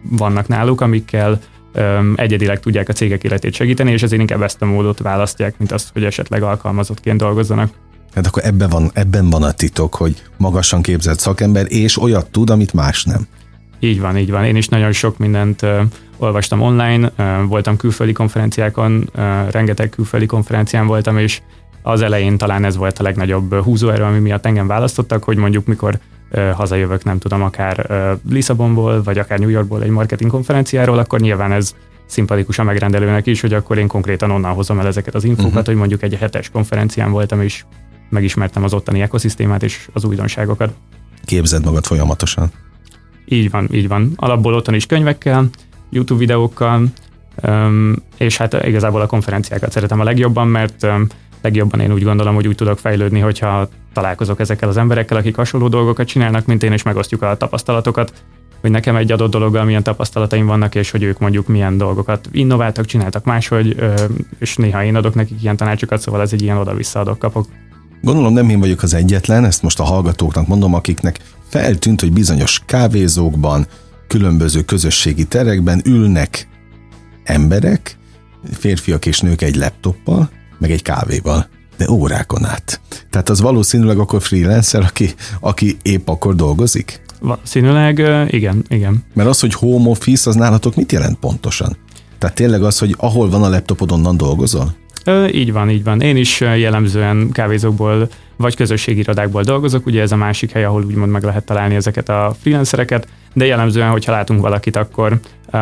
vannak 0.02 0.48
náluk, 0.48 0.80
amikkel 0.80 1.40
egyedileg 2.14 2.60
tudják 2.60 2.88
a 2.88 2.92
cégek 2.92 3.24
életét 3.24 3.54
segíteni, 3.54 3.92
és 3.92 4.02
ezért 4.02 4.20
inkább 4.20 4.42
ezt 4.42 4.62
a 4.62 4.66
módot 4.66 4.98
választják, 4.98 5.58
mint 5.58 5.72
azt, 5.72 5.90
hogy 5.92 6.04
esetleg 6.04 6.42
alkalmazottként 6.42 7.18
dolgozzanak. 7.18 7.70
Hát 8.14 8.26
akkor 8.26 8.44
ebben 8.44 8.68
van, 8.68 8.90
ebben 8.94 9.30
van 9.30 9.42
a 9.42 9.52
titok, 9.52 9.94
hogy 9.94 10.22
magasan 10.36 10.82
képzett 10.82 11.18
szakember, 11.18 11.66
és 11.68 12.02
olyat 12.02 12.30
tud, 12.30 12.50
amit 12.50 12.72
más 12.72 13.04
nem. 13.04 13.26
Így 13.78 14.00
van, 14.00 14.18
így 14.18 14.30
van. 14.30 14.44
Én 14.44 14.56
is 14.56 14.68
nagyon 14.68 14.92
sok 14.92 15.18
mindent 15.18 15.62
uh, 15.62 15.80
olvastam 16.16 16.60
online, 16.60 17.12
uh, 17.18 17.48
voltam 17.48 17.76
külföldi 17.76 18.12
konferenciákon, 18.12 19.10
uh, 19.16 19.50
rengeteg 19.50 19.88
külföldi 19.88 20.26
konferencián 20.26 20.86
voltam, 20.86 21.18
és 21.18 21.40
az 21.82 22.02
elején 22.02 22.38
talán 22.38 22.64
ez 22.64 22.76
volt 22.76 22.98
a 22.98 23.02
legnagyobb 23.02 23.54
húzóerő, 23.54 24.02
ami 24.02 24.18
miatt 24.18 24.46
engem 24.46 24.66
választottak, 24.66 25.24
hogy 25.24 25.36
mondjuk 25.36 25.66
mikor 25.66 25.98
hazajövök, 26.54 27.04
nem 27.04 27.18
tudom, 27.18 27.42
akár 27.42 27.86
Lisszabonból, 28.30 29.02
vagy 29.02 29.18
akár 29.18 29.38
New 29.38 29.48
Yorkból 29.48 29.82
egy 29.82 29.90
marketing 29.90 30.30
konferenciáról, 30.30 30.98
akkor 30.98 31.20
nyilván 31.20 31.52
ez 31.52 31.74
szimpatikus 32.06 32.58
a 32.58 32.62
megrendelőnek 32.62 33.26
is, 33.26 33.40
hogy 33.40 33.52
akkor 33.52 33.78
én 33.78 33.86
konkrétan 33.86 34.30
onnan 34.30 34.52
hozom 34.52 34.78
el 34.78 34.86
ezeket 34.86 35.14
az 35.14 35.24
infókat, 35.24 35.50
uh-huh. 35.50 35.66
hogy 35.66 35.76
mondjuk 35.76 36.02
egy 36.02 36.14
hetes 36.14 36.50
konferencián 36.50 37.10
voltam, 37.10 37.40
és 37.40 37.64
megismertem 38.08 38.64
az 38.64 38.74
ottani 38.74 39.00
ekoszisztémát 39.00 39.62
és 39.62 39.88
az 39.92 40.04
újdonságokat. 40.04 40.72
Képzeld 41.24 41.64
magad 41.64 41.84
folyamatosan. 41.84 42.50
Így 43.28 43.50
van, 43.50 43.68
így 43.72 43.88
van. 43.88 44.12
Alapból 44.16 44.54
otthon 44.54 44.74
is 44.74 44.86
könyvekkel, 44.86 45.48
YouTube 45.90 46.20
videókkal, 46.20 46.86
és 48.16 48.36
hát 48.36 48.66
igazából 48.66 49.00
a 49.00 49.06
konferenciákat 49.06 49.72
szeretem 49.72 50.00
a 50.00 50.04
legjobban, 50.04 50.48
mert 50.48 50.86
legjobban 51.42 51.80
én 51.80 51.92
úgy 51.92 52.02
gondolom, 52.02 52.34
hogy 52.34 52.46
úgy 52.46 52.54
tudok 52.54 52.78
fejlődni, 52.78 53.20
hogyha 53.20 53.68
találkozok 53.92 54.40
ezekkel 54.40 54.68
az 54.68 54.76
emberekkel, 54.76 55.16
akik 55.16 55.36
hasonló 55.36 55.68
dolgokat 55.68 56.06
csinálnak, 56.06 56.46
mint 56.46 56.62
én, 56.62 56.72
és 56.72 56.82
megosztjuk 56.82 57.22
a 57.22 57.36
tapasztalatokat, 57.36 58.12
hogy 58.60 58.70
nekem 58.70 58.96
egy 58.96 59.12
adott 59.12 59.30
dologgal 59.30 59.64
milyen 59.64 59.82
tapasztalataim 59.82 60.46
vannak, 60.46 60.74
és 60.74 60.90
hogy 60.90 61.02
ők 61.02 61.18
mondjuk 61.18 61.46
milyen 61.46 61.76
dolgokat 61.78 62.28
innováltak, 62.32 62.84
csináltak 62.84 63.24
máshogy, 63.24 63.76
és 64.38 64.56
néha 64.56 64.84
én 64.84 64.96
adok 64.96 65.14
nekik 65.14 65.42
ilyen 65.42 65.56
tanácsokat, 65.56 66.00
szóval 66.00 66.20
ez 66.20 66.32
egy 66.32 66.42
ilyen 66.42 66.56
oda-vissza 66.56 67.00
adok 67.00 67.18
kapok. 67.18 67.46
Gondolom 68.02 68.32
nem 68.32 68.48
én 68.48 68.60
vagyok 68.60 68.82
az 68.82 68.94
egyetlen, 68.94 69.44
ezt 69.44 69.62
most 69.62 69.80
a 69.80 69.84
hallgatóknak 69.84 70.46
mondom, 70.46 70.74
akiknek 70.74 71.18
feltűnt, 71.48 72.00
hogy 72.00 72.12
bizonyos 72.12 72.62
kávézókban, 72.66 73.66
különböző 74.08 74.62
közösségi 74.62 75.24
terekben 75.24 75.82
ülnek 75.84 76.48
emberek, 77.24 77.98
férfiak 78.52 79.06
és 79.06 79.20
nők 79.20 79.42
egy 79.42 79.56
laptoppal, 79.56 80.30
meg 80.58 80.70
egy 80.70 80.82
kávéval, 80.82 81.48
de 81.76 81.90
órákon 81.90 82.44
át. 82.44 82.80
Tehát 83.10 83.28
az 83.28 83.40
valószínűleg 83.40 83.98
akkor 83.98 84.22
freelancer, 84.22 84.82
aki, 84.82 85.14
aki 85.40 85.76
épp 85.82 86.08
akkor 86.08 86.34
dolgozik? 86.34 87.00
Valószínűleg 87.20 87.98
igen, 88.32 88.64
igen. 88.68 89.04
Mert 89.14 89.28
az, 89.28 89.40
hogy 89.40 89.54
home 89.54 89.88
office, 89.88 90.30
az 90.30 90.36
nálatok 90.36 90.74
mit 90.76 90.92
jelent 90.92 91.18
pontosan? 91.18 91.76
Tehát 92.18 92.36
tényleg 92.36 92.62
az, 92.62 92.78
hogy 92.78 92.94
ahol 92.98 93.30
van 93.30 93.42
a 93.42 93.48
laptopod, 93.48 93.92
onnan 93.92 94.16
dolgozol? 94.16 94.74
Így 95.32 95.52
van, 95.52 95.70
így 95.70 95.84
van. 95.84 96.00
Én 96.00 96.16
is 96.16 96.40
jellemzően 96.40 97.30
kávézókból 97.32 98.08
vagy 98.36 98.56
közösségi 98.56 99.00
irodákból 99.00 99.42
dolgozok, 99.42 99.86
ugye 99.86 100.02
ez 100.02 100.12
a 100.12 100.16
másik 100.16 100.50
hely, 100.50 100.64
ahol 100.64 100.84
úgymond 100.84 101.10
meg 101.10 101.22
lehet 101.22 101.44
találni 101.44 101.74
ezeket 101.74 102.08
a 102.08 102.34
freelancereket, 102.40 103.08
de 103.32 103.46
jellemzően, 103.46 103.90
hogyha 103.90 104.12
látunk 104.12 104.40
valakit, 104.40 104.76
akkor 104.76 105.20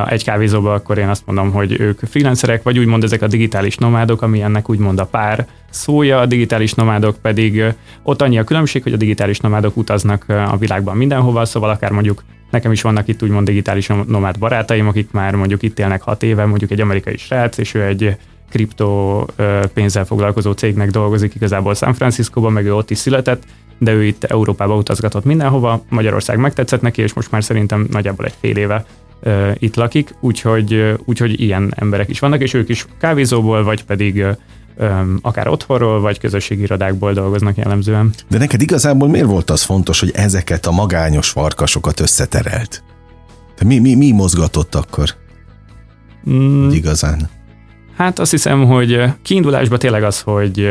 egy 0.08 0.24
kávézóba, 0.24 0.74
akkor 0.74 0.98
én 0.98 1.08
azt 1.08 1.26
mondom, 1.26 1.52
hogy 1.52 1.80
ők 1.80 2.00
freelancerek, 2.10 2.62
vagy 2.62 2.78
úgymond 2.78 3.04
ezek 3.04 3.22
a 3.22 3.26
digitális 3.26 3.76
nomádok, 3.76 4.22
ami 4.22 4.42
ennek 4.42 4.70
úgymond 4.70 4.98
a 4.98 5.06
pár 5.06 5.46
szója, 5.70 6.18
a 6.18 6.26
digitális 6.26 6.72
nomádok 6.72 7.16
pedig 7.16 7.62
ott 8.02 8.22
annyi 8.22 8.38
a 8.38 8.44
különbség, 8.44 8.82
hogy 8.82 8.92
a 8.92 8.96
digitális 8.96 9.38
nomádok 9.38 9.76
utaznak 9.76 10.24
a 10.28 10.56
világban 10.56 10.96
mindenhova, 10.96 11.44
szóval 11.44 11.70
akár 11.70 11.90
mondjuk 11.90 12.22
nekem 12.50 12.72
is 12.72 12.82
vannak 12.82 13.08
itt 13.08 13.22
úgymond 13.22 13.46
digitális 13.46 13.86
nomád 14.06 14.38
barátaim, 14.38 14.88
akik 14.88 15.10
már 15.10 15.34
mondjuk 15.34 15.62
itt 15.62 15.78
élnek 15.78 16.02
hat 16.02 16.22
éve, 16.22 16.44
mondjuk 16.44 16.70
egy 16.70 16.80
amerikai 16.80 17.16
srác, 17.16 17.58
és 17.58 17.74
ő 17.74 17.82
egy 17.82 18.16
kriptó 18.54 19.26
pénzzel 19.72 20.04
foglalkozó 20.04 20.52
cégnek 20.52 20.90
dolgozik 20.90 21.34
igazából 21.34 21.74
San 21.74 21.94
Franciscóban, 21.94 22.52
meg 22.52 22.64
ő 22.64 22.74
ott 22.74 22.90
is 22.90 22.98
született, 22.98 23.42
de 23.78 23.92
ő 23.92 24.04
itt 24.04 24.24
Európába 24.24 24.76
utazgatott 24.76 25.24
mindenhova, 25.24 25.82
Magyarország 25.88 26.38
megtetszett 26.38 26.80
neki, 26.80 27.02
és 27.02 27.12
most 27.12 27.30
már 27.30 27.44
szerintem 27.44 27.86
nagyjából 27.90 28.24
egy 28.24 28.34
fél 28.40 28.56
éve 28.56 28.84
itt 29.54 29.74
lakik, 29.74 30.14
úgyhogy, 30.20 30.94
úgyhogy 31.04 31.40
ilyen 31.40 31.72
emberek 31.76 32.08
is 32.08 32.18
vannak, 32.18 32.40
és 32.40 32.54
ők 32.54 32.68
is 32.68 32.86
kávézóból, 32.98 33.64
vagy 33.64 33.84
pedig 33.84 34.24
akár 35.22 35.48
otthonról, 35.48 36.00
vagy 36.00 36.18
közösségi 36.18 36.62
irodákból 36.62 37.12
dolgoznak 37.12 37.56
jellemzően. 37.56 38.10
De 38.28 38.38
neked 38.38 38.62
igazából 38.62 39.08
miért 39.08 39.26
volt 39.26 39.50
az 39.50 39.62
fontos, 39.62 40.00
hogy 40.00 40.10
ezeket 40.14 40.66
a 40.66 40.70
magányos 40.70 41.28
farkasokat 41.28 42.00
összeterelt? 42.00 42.82
De 43.58 43.64
mi, 43.64 43.78
mi, 43.78 43.94
mi 43.94 44.12
mozgatott 44.12 44.74
akkor? 44.74 45.08
Mm, 46.30 46.70
igazán. 46.70 47.28
Hát 47.96 48.18
azt 48.18 48.30
hiszem, 48.30 48.64
hogy 48.64 49.02
kiindulásban 49.22 49.78
tényleg 49.78 50.02
az, 50.02 50.20
hogy 50.20 50.68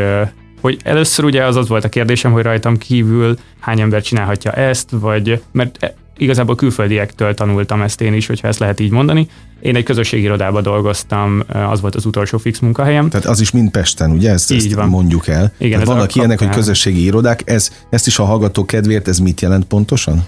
hogy 0.64 0.80
először 0.84 1.26
ugye 1.26 1.46
az 1.46 1.56
az 1.56 1.68
volt 1.68 1.84
a 1.84 1.90
kérdésem, 1.90 2.32
hogy 2.32 2.44
rajtam 2.44 2.78
kívül 2.78 3.36
hány 3.60 3.80
ember 3.80 4.02
csinálhatja 4.02 4.52
ezt, 4.52 4.90
vagy 4.92 5.42
mert 5.52 5.84
e, 5.84 5.96
igazából 6.18 6.56
külföldiektől 6.56 7.34
tanultam 7.34 7.82
ezt 7.82 8.02
én 8.02 8.14
is, 8.14 8.28
hogyha 8.28 8.48
ezt 8.48 8.60
lehet 8.60 8.80
így 8.80 8.92
mondani. 8.92 9.28
Én 9.62 9.76
egy 9.76 9.84
közösségi 9.84 10.24
irodában 10.24 10.64
dolgoztam, 10.64 11.44
az 11.70 11.82
volt 11.82 11.96
az 11.96 12.06
utolsó 12.06 12.38
fix 12.38 12.60
munkahelyem. 12.60 13.10
Tehát 13.10 13.26
az 13.26 13.42
is 13.42 13.52
mind 13.52 13.72
Pesten, 13.72 14.12
ugye? 14.12 14.32
Ezt, 14.32 14.52
így 14.52 14.58
ezt 14.58 14.74
van. 14.74 14.90
mondjuk 14.90 15.28
el. 15.28 15.54
Igen, 15.58 15.72
Tehát 15.72 15.88
vannak 15.96 16.16
ilyenek, 16.16 16.40
hogy 16.40 16.50
közösségi 16.50 17.04
irodák, 17.04 17.42
ez, 17.46 17.72
ezt 17.90 18.08
is 18.08 18.20
a 18.20 18.24
hallgató 18.24 18.66
kedvéért, 18.66 19.08
ez 19.08 19.20
mit 19.20 19.42
jelent 19.42 19.66
pontosan? 19.66 20.26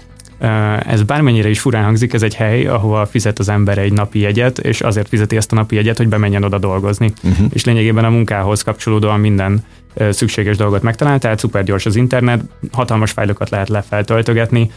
Ez 0.86 1.02
bármennyire 1.02 1.48
is 1.48 1.60
furán 1.60 1.84
hangzik, 1.84 2.12
ez 2.12 2.22
egy 2.22 2.34
hely, 2.34 2.66
ahova 2.66 3.06
fizet 3.06 3.38
az 3.38 3.48
ember 3.48 3.78
egy 3.78 3.92
napi 3.92 4.18
jegyet, 4.18 4.58
és 4.58 4.80
azért 4.80 5.08
fizeti 5.08 5.36
ezt 5.36 5.52
a 5.52 5.54
napi 5.54 5.74
jegyet, 5.74 5.96
hogy 5.96 6.08
bemenjen 6.08 6.44
oda 6.44 6.58
dolgozni. 6.58 7.12
Uh-huh. 7.22 7.46
És 7.52 7.64
lényegében 7.64 8.04
a 8.04 8.10
munkához 8.10 8.62
kapcsolódóan 8.62 9.20
minden 9.20 9.64
szükséges 10.10 10.56
dolgot 10.56 10.82
megtalál, 10.82 11.18
tehát 11.18 11.38
szuper 11.38 11.64
gyors 11.64 11.86
az 11.86 11.96
internet, 11.96 12.42
hatalmas 12.72 13.10
fájlokat 13.10 13.50
lehet 13.50 13.68
lefeltöltögetni, 13.68 14.70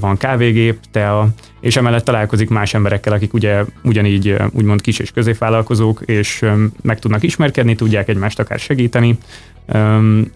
van 0.00 0.16
kávégép, 0.16 0.78
tea, 0.90 1.28
és 1.60 1.76
emellett 1.76 2.04
találkozik 2.04 2.48
más 2.48 2.74
emberekkel, 2.74 3.12
akik 3.12 3.34
ugye 3.34 3.64
ugyanígy 3.82 4.36
úgymond 4.50 4.80
kis 4.80 4.98
és 4.98 5.10
középvállalkozók, 5.10 6.02
és 6.04 6.44
meg 6.82 6.98
tudnak 6.98 7.22
ismerkedni, 7.22 7.74
tudják 7.74 8.08
egymást 8.08 8.38
akár 8.38 8.58
segíteni, 8.58 9.18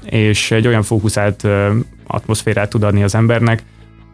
és 0.04 0.50
egy 0.50 0.66
olyan 0.66 0.82
fókuszált 0.82 1.48
atmoszférát 2.06 2.70
tud 2.70 2.82
adni 2.82 3.02
az 3.02 3.14
embernek, 3.14 3.62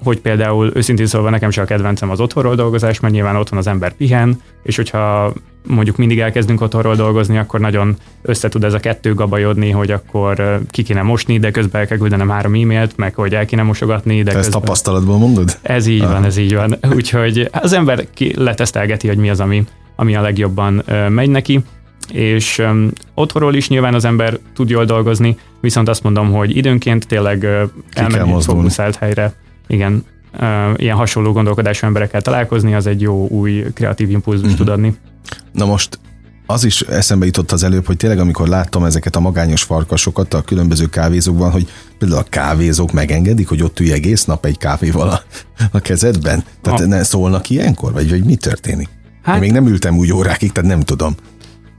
hogy 0.03 0.21
például 0.21 0.71
őszintén 0.75 1.07
szólva 1.07 1.31
nekem 1.31 1.51
csak 1.51 1.65
a 1.65 1.67
kedvencem 1.67 2.11
az 2.11 2.21
otthonról 2.21 2.55
dolgozás, 2.55 3.01
mert 3.01 3.15
nyilván 3.15 3.37
otthon 3.37 3.59
az 3.59 3.67
ember 3.67 3.93
pihen, 3.93 4.41
és 4.63 4.77
hogyha 4.77 5.33
mondjuk 5.67 5.97
mindig 5.97 6.21
elkezdünk 6.21 6.61
otthonról 6.61 6.95
dolgozni, 6.95 7.39
akkor 7.39 7.61
nagyon 7.61 7.97
össze 8.23 8.49
tud 8.49 8.65
ez 8.65 8.75
a 8.75 8.79
kettő 8.79 9.15
gabajodni, 9.15 9.71
hogy 9.71 9.91
akkor 9.91 10.61
ki 10.71 10.83
kéne 10.83 11.03
mosni, 11.03 11.39
de 11.39 11.51
közben 11.51 11.81
el 11.81 11.87
kell 11.87 11.99
küldenem 11.99 12.29
három 12.29 12.55
e-mailt, 12.55 12.97
meg 12.97 13.15
hogy 13.15 13.35
el 13.35 13.47
kéne 13.47 13.63
mosogatni. 13.63 14.17
De 14.17 14.31
Te 14.31 14.37
közben... 14.37 14.41
ezt 14.41 14.51
tapasztalatból 14.51 15.19
mondod? 15.19 15.59
Ez 15.63 15.87
így 15.87 16.01
Aha. 16.01 16.13
van, 16.13 16.25
ez 16.25 16.37
így 16.37 16.55
van. 16.55 16.79
Úgyhogy 16.97 17.49
az 17.53 17.73
ember 17.73 18.07
ki 18.15 18.35
letesztelgeti, 18.37 19.09
hogy 19.09 19.17
mi 19.17 19.31
az, 19.31 19.41
ami, 19.41 19.65
ami 19.97 20.17
a 20.17 20.21
legjobban 20.21 20.85
megy 21.09 21.31
neki 21.31 21.61
és 22.13 22.59
um, 22.59 22.91
otthonról 23.15 23.55
is 23.55 23.69
nyilván 23.69 23.95
az 23.95 24.05
ember 24.05 24.39
tud 24.55 24.71
jól 24.71 24.85
dolgozni, 24.85 25.37
viszont 25.61 25.89
azt 25.89 26.03
mondom, 26.03 26.33
hogy 26.33 26.57
időnként 26.57 27.07
tényleg 27.07 27.43
uh, 27.43 27.63
elmenni 27.93 28.43
fókuszált 28.43 28.97
helyre 28.97 29.35
igen, 29.73 30.05
ilyen 30.77 30.97
hasonló 30.97 31.33
gondolkodású 31.33 31.87
emberekkel 31.87 32.23
találkozni, 32.23 32.75
az 32.75 32.87
egy 32.87 33.01
jó 33.01 33.29
új 33.29 33.65
kreatív 33.75 34.11
impulzus 34.11 34.43
uh-huh. 34.43 34.59
tud 34.59 34.69
adni. 34.69 34.97
Na 35.53 35.67
most 35.67 35.99
az 36.47 36.65
is 36.65 36.81
eszembe 36.81 37.27
jutott 37.27 37.53
az 37.53 37.63
előbb, 37.63 37.87
hogy 37.87 37.97
tényleg 37.97 38.19
amikor 38.19 38.49
láttam 38.49 38.85
ezeket 38.85 39.17
a 39.17 39.21
magányos 39.21 39.63
farkasokat 39.63 40.35
a 40.35 40.43
különböző 40.43 40.87
kávézókban, 40.87 41.51
hogy 41.51 41.69
például 41.99 42.21
a 42.21 42.27
kávézók 42.29 42.93
megengedik, 42.93 43.49
hogy 43.49 43.63
ott 43.63 43.81
ülj 43.81 43.93
egész 43.93 44.25
nap 44.25 44.45
egy 44.45 44.59
kávéval 44.59 45.09
a, 45.09 45.23
a 45.73 45.79
kezedben? 45.79 46.45
Tehát 46.63 46.81
a... 46.81 46.87
ne 46.87 47.03
szólnak 47.03 47.51
ilyenkor? 47.51 47.93
Vagy, 47.93 48.11
vagy 48.11 48.25
mi 48.25 48.37
történik? 48.37 48.89
Hát... 49.23 49.35
Én 49.35 49.41
még 49.41 49.53
nem 49.53 49.67
ültem 49.67 49.97
úgy 49.97 50.13
órákig, 50.13 50.53
tehát 50.53 50.71
nem 50.71 50.81
tudom. 50.81 51.15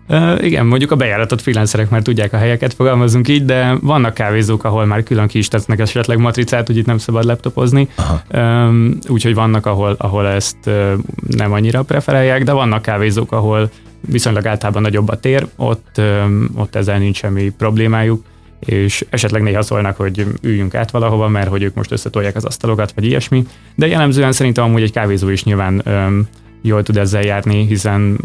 Uh, 0.09 0.43
igen, 0.43 0.65
mondjuk 0.65 0.91
a 0.91 0.95
bejáratott 0.95 1.41
freelancerek 1.41 1.89
már 1.89 2.01
tudják 2.01 2.33
a 2.33 2.37
helyeket, 2.37 2.73
fogalmazunk 2.73 3.27
így, 3.27 3.45
de 3.45 3.77
vannak 3.81 4.13
kávézók, 4.13 4.63
ahol 4.63 4.85
már 4.85 5.03
külön 5.03 5.27
ki 5.27 5.37
is 5.37 5.47
tesznek 5.47 5.79
esetleg 5.79 6.17
matricát, 6.17 6.67
hogy 6.67 6.77
itt 6.77 6.85
nem 6.85 6.97
szabad 6.97 7.23
laptopozni. 7.23 7.87
Um, 8.33 8.97
úgyhogy 9.07 9.33
vannak, 9.33 9.65
ahol, 9.65 9.95
ahol 9.97 10.27
ezt 10.27 10.57
uh, 10.65 10.93
nem 11.27 11.51
annyira 11.51 11.83
preferálják, 11.83 12.43
de 12.43 12.51
vannak 12.51 12.81
kávézók, 12.81 13.31
ahol 13.31 13.69
viszonylag 14.01 14.45
általában 14.45 14.81
nagyobb 14.81 15.09
a 15.09 15.19
tér, 15.19 15.47
ott, 15.55 15.95
um, 15.97 16.49
ott 16.55 16.75
ezzel 16.75 16.97
nincs 16.97 17.17
semmi 17.17 17.49
problémájuk 17.49 18.23
és 18.65 19.05
esetleg 19.09 19.41
néha 19.41 19.61
szólnak, 19.61 19.97
hogy 19.97 20.25
üljünk 20.41 20.75
át 20.75 20.91
valahova, 20.91 21.27
mert 21.27 21.49
hogy 21.49 21.63
ők 21.63 21.73
most 21.73 21.91
összetolják 21.91 22.35
az 22.35 22.45
asztalokat, 22.45 22.91
vagy 22.95 23.05
ilyesmi. 23.05 23.45
De 23.75 23.87
jellemzően 23.87 24.31
szerintem 24.31 24.63
amúgy 24.63 24.81
egy 24.81 24.91
kávézó 24.91 25.29
is 25.29 25.43
nyilván 25.43 25.81
um, 25.85 26.27
jól 26.63 26.83
tud 26.83 26.97
ezzel 26.97 27.21
járni, 27.21 27.65
hiszen 27.65 28.19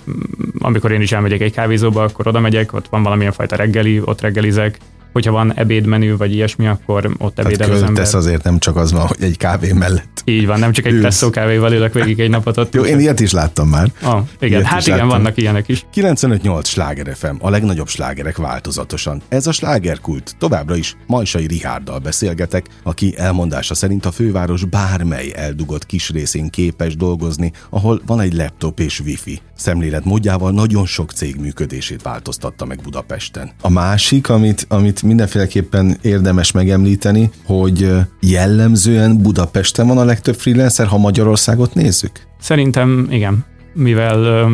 amikor 0.59 0.93
én 0.93 1.01
is 1.01 1.13
elmegyek 1.13 1.41
egy 1.41 1.53
kávézóba, 1.53 2.03
akkor 2.03 2.27
oda 2.27 2.41
megyek, 2.41 2.73
ott 2.73 2.87
van 2.89 3.03
valamilyen 3.03 3.33
fajta 3.33 3.57
reggeli, 3.57 4.01
ott 4.05 4.21
reggelizek, 4.21 4.79
hogyha 5.13 5.33
van 5.33 5.55
ebédmenü 5.55 6.17
vagy 6.17 6.33
ilyesmi, 6.33 6.67
akkor 6.67 7.11
ott 7.19 7.39
ebédel 7.39 7.71
az 7.71 7.83
ember. 7.83 8.15
azért 8.15 8.43
nem 8.45 8.59
csak 8.59 8.77
az 8.77 8.93
van, 8.93 9.07
hogy 9.07 9.23
egy 9.23 9.37
kávé 9.37 9.73
mellett. 9.73 10.18
Így 10.29 10.47
van, 10.47 10.59
nem 10.59 10.73
csak 10.73 10.85
egy 10.85 10.99
presszó 11.01 11.31
kávéval 11.31 11.73
ülök 11.73 11.93
végig 11.93 12.21
egy 12.21 12.31
napot 12.31 12.57
ott. 12.57 12.75
Jó, 12.75 12.85
én 12.85 12.99
ilyet 12.99 13.21
is 13.21 13.33
láttam 13.33 13.69
már. 13.69 13.93
Oh, 14.03 14.21
igen, 14.41 14.59
ilyet 14.59 14.65
hát 14.65 14.81
igen, 14.81 14.99
láttam. 14.99 15.09
vannak 15.09 15.37
ilyenek 15.37 15.69
is. 15.69 15.87
95-8 15.95 16.65
sláger 16.65 17.17
FM, 17.17 17.35
a 17.39 17.51
legnagyobb 17.51 17.89
slágerek 17.89 18.37
változatosan. 18.37 19.23
Ez 19.29 19.47
a 19.47 19.53
slágerkult. 19.53 20.37
Továbbra 20.39 20.77
is 20.77 20.97
Majsai 21.07 21.47
Rihárdal 21.47 21.99
beszélgetek, 21.99 22.67
aki 22.83 23.15
elmondása 23.17 23.75
szerint 23.75 24.07
a 24.07 24.11
főváros 24.11 24.65
bármely 24.65 25.33
eldugott 25.35 25.87
kis 25.87 26.11
részén 26.11 26.49
képes 26.49 26.97
dolgozni, 26.97 27.53
ahol 27.71 28.03
van 28.07 28.21
egy 28.21 28.33
laptop 28.33 28.81
és 28.81 29.01
wifi. 29.01 29.41
Szemlélet 29.57 30.05
módjával 30.05 30.51
nagyon 30.51 30.87
sok 30.87 31.11
cég 31.11 31.37
működését 31.37 32.03
változtatta 32.03 32.65
meg 32.65 32.81
Budapesten. 32.83 33.51
A 33.61 33.71
másik, 33.71 34.29
amit, 34.29 34.67
amit 34.69 35.03
mindenféleképpen 35.03 35.99
érdemes 36.03 36.53
megemlíteni, 36.53 37.31
hogy 37.45 37.91
jellemzően 38.21 39.23
Budapesten 39.23 39.87
van 39.87 39.99
a 39.99 40.05
legtöbb 40.19 40.41
freelancer, 40.41 40.87
ha 40.87 40.99
Magyarországot 40.99 41.75
nézzük? 41.75 42.11
Szerintem 42.41 43.07
igen, 43.11 43.45
mivel 43.73 44.51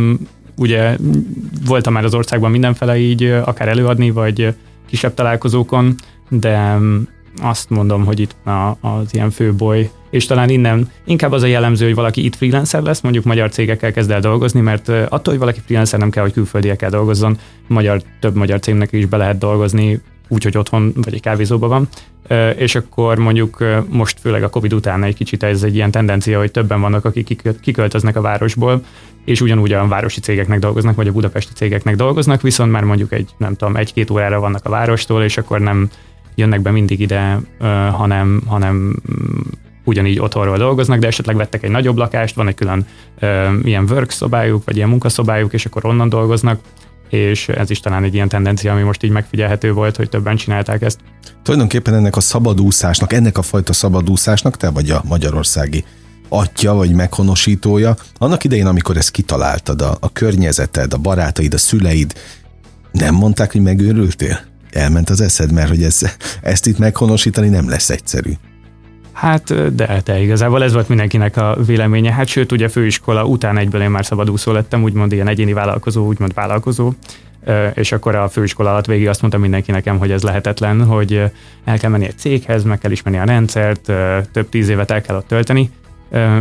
ugye 0.57 0.97
voltam 1.67 1.93
már 1.93 2.05
az 2.05 2.15
országban 2.15 2.51
mindenfele 2.51 2.97
így 2.99 3.25
akár 3.25 3.69
előadni, 3.69 4.11
vagy 4.11 4.55
kisebb 4.87 5.15
találkozókon, 5.15 5.95
de 6.29 6.79
azt 7.43 7.71
mondom, 7.71 8.05
hogy 8.05 8.21
itt 8.21 8.37
az 8.81 9.09
ilyen 9.11 9.31
főboly, 9.31 9.91
és 10.11 10.27
talán 10.27 10.49
innen 10.49 10.91
inkább 11.05 11.33
az 11.33 11.43
a 11.43 11.47
jellemző, 11.47 11.85
hogy 11.85 11.95
valaki 11.95 12.25
itt 12.25 12.37
freelancer 12.37 12.83
lesz, 12.83 13.01
mondjuk 13.01 13.25
magyar 13.25 13.51
cégekkel 13.51 13.93
kezd 13.93 14.11
el 14.11 14.21
dolgozni, 14.21 14.61
mert 14.61 14.89
attól, 14.89 15.33
hogy 15.33 15.39
valaki 15.39 15.61
freelancer 15.65 15.99
nem 15.99 16.11
kell, 16.11 16.23
hogy 16.23 16.33
külföldiekkel 16.33 16.91
dolgozzon, 16.91 17.39
magyar, 17.67 18.03
több 18.21 18.35
magyar 18.35 18.61
cégnek 18.61 18.93
is 18.93 19.07
be 19.07 19.17
lehet 19.17 19.39
dolgozni, 19.39 20.01
úgyhogy 20.29 20.59
otthon 20.59 20.93
vagy 20.95 21.15
egy 21.15 21.21
kávézóban 21.21 21.69
van, 21.69 21.89
és 22.57 22.75
akkor 22.75 23.19
mondjuk 23.19 23.65
most 23.89 24.21
főleg 24.21 24.43
a 24.43 24.49
Covid 24.49 24.73
után 24.73 25.03
egy 25.03 25.15
kicsit 25.15 25.43
ez 25.43 25.63
egy 25.63 25.75
ilyen 25.75 25.91
tendencia, 25.91 26.39
hogy 26.39 26.51
többen 26.51 26.81
vannak, 26.81 27.05
akik 27.05 27.43
kiköltöznek 27.61 28.17
a 28.17 28.21
városból, 28.21 28.83
és 29.25 29.41
ugyanúgy 29.41 29.73
a 29.73 29.87
városi 29.87 30.21
cégeknek 30.21 30.59
dolgoznak, 30.59 30.97
vagy 30.97 31.09
a 31.09 31.13
budapesti 31.13 31.53
cégeknek 31.55 31.97
dolgoznak, 31.97 32.43
viszont 32.43 32.71
már 32.71 32.85
mondjuk 32.85 33.13
egy, 33.13 33.31
nem 33.37 33.55
tudom, 33.55 33.77
egy-két 33.77 34.11
órára 34.11 34.41
vannak 34.41 34.65
a 34.65 34.71
várostól, 34.71 35.23
és 35.23 35.37
akkor 35.37 35.61
nem 35.61 35.91
jönnek 36.35 36.61
be 36.61 36.71
mindig 36.71 37.01
ide, 37.01 37.41
hanem, 37.91 38.43
hanem 38.47 38.75
mm, 38.77 39.41
ugyanígy 39.85 40.19
otthonról 40.19 40.57
dolgoznak, 40.57 40.99
de 40.99 41.07
esetleg 41.07 41.37
vettek 41.37 41.63
egy 41.63 41.71
nagyobb 41.71 41.97
lakást, 41.97 42.35
van 42.35 42.49
egy 42.49 42.55
külön 42.55 42.87
ilyen 43.63 43.87
work 43.91 44.11
szobájuk, 44.11 44.65
vagy 44.65 44.77
ilyen 44.77 44.89
munkaszobájuk, 44.89 45.53
és 45.53 45.67
akkor 45.67 45.85
onnan 45.85 46.09
dolgoznak, 46.09 46.61
és 47.09 47.49
ez 47.49 47.71
is 47.71 47.81
talán 47.81 48.05
egy 48.05 48.15
ilyen 48.15 48.29
tendencia, 48.29 48.73
ami 48.73 48.83
most 48.83 49.03
így 49.03 49.11
megfigyelhető 49.11 49.73
volt, 49.73 49.97
hogy 49.97 50.09
többen 50.09 50.37
csinálták 50.37 50.83
ezt. 50.83 50.99
Tulajdonképpen 51.43 51.95
ennek 51.95 52.17
a 52.17 52.21
szabadúszásnak, 52.21 53.13
ennek 53.13 53.39
a 53.39 53.43
fajta 53.43 53.73
szabadúszásnak 53.73 54.57
te 54.57 54.71
vagy 54.71 54.91
a 54.91 55.03
magyarországi 55.09 55.85
atya 56.29 56.75
vagy 56.75 56.93
meghonosítója. 56.93 57.97
Annak 58.19 58.45
idején, 58.45 58.67
amikor 58.67 58.97
ezt 58.97 59.11
kitaláltad, 59.11 59.83
a, 59.83 59.97
a 60.01 60.13
környezeted, 60.13 60.93
a 60.93 60.99
barátaid, 60.99 61.55
a 61.55 61.59
szüleid, 61.59 62.13
nem 62.93 63.15
mondták, 63.15 63.53
hogy 63.53 63.61
megőrültél? 63.61 64.41
Elment 64.71 65.11
az 65.11 65.21
eszed, 65.21 65.53
mert 65.53 65.69
hogy 65.69 65.83
ez, 65.83 66.01
ezt 66.43 66.67
itt 66.67 66.79
meghonosítani 66.79 67.49
nem 67.49 67.69
lesz 67.69 67.91
egyszerű. 67.91 68.33
Hát, 69.15 69.75
de, 69.75 70.01
de 70.05 70.21
igazából 70.21 70.63
ez 70.63 70.73
volt 70.73 70.89
mindenkinek 70.89 71.37
a 71.37 71.57
véleménye. 71.67 72.13
Hát 72.13 72.27
sőt, 72.27 72.53
ugye 72.53 72.69
főiskola 72.69 73.25
után 73.25 73.59
egyből 73.59 73.83
én 73.83 73.91
már 73.91 74.05
szabadúszó 74.05 74.53
lettem, 74.53 74.83
úgymond 74.83 75.13
ilyen 75.13 75.29
egyéni 75.29 75.53
vállalkozó, 75.53 76.07
úgymond 76.07 76.35
vállalkozó, 76.35 76.93
és 77.75 77.93
akkor 77.93 78.15
a 78.15 78.29
főiskola 78.29 78.71
alatt 78.71 78.87
végig 78.87 79.09
azt 79.09 79.21
mondta 79.21 79.39
mindenki 79.39 79.71
nekem, 79.71 79.99
hogy 79.99 80.11
ez 80.11 80.23
lehetetlen, 80.23 80.85
hogy 80.85 81.23
el 81.65 81.79
kell 81.79 81.91
menni 81.91 82.07
egy 82.07 82.19
céghez, 82.19 82.65
meg 82.65 82.79
kell 82.79 82.91
ismerni 82.91 83.19
a 83.19 83.25
rendszert, 83.25 83.93
több 84.33 84.49
tíz 84.49 84.69
évet 84.69 84.91
el 84.91 85.01
kell 85.01 85.17
ott 85.17 85.29
tölteni, 85.29 85.71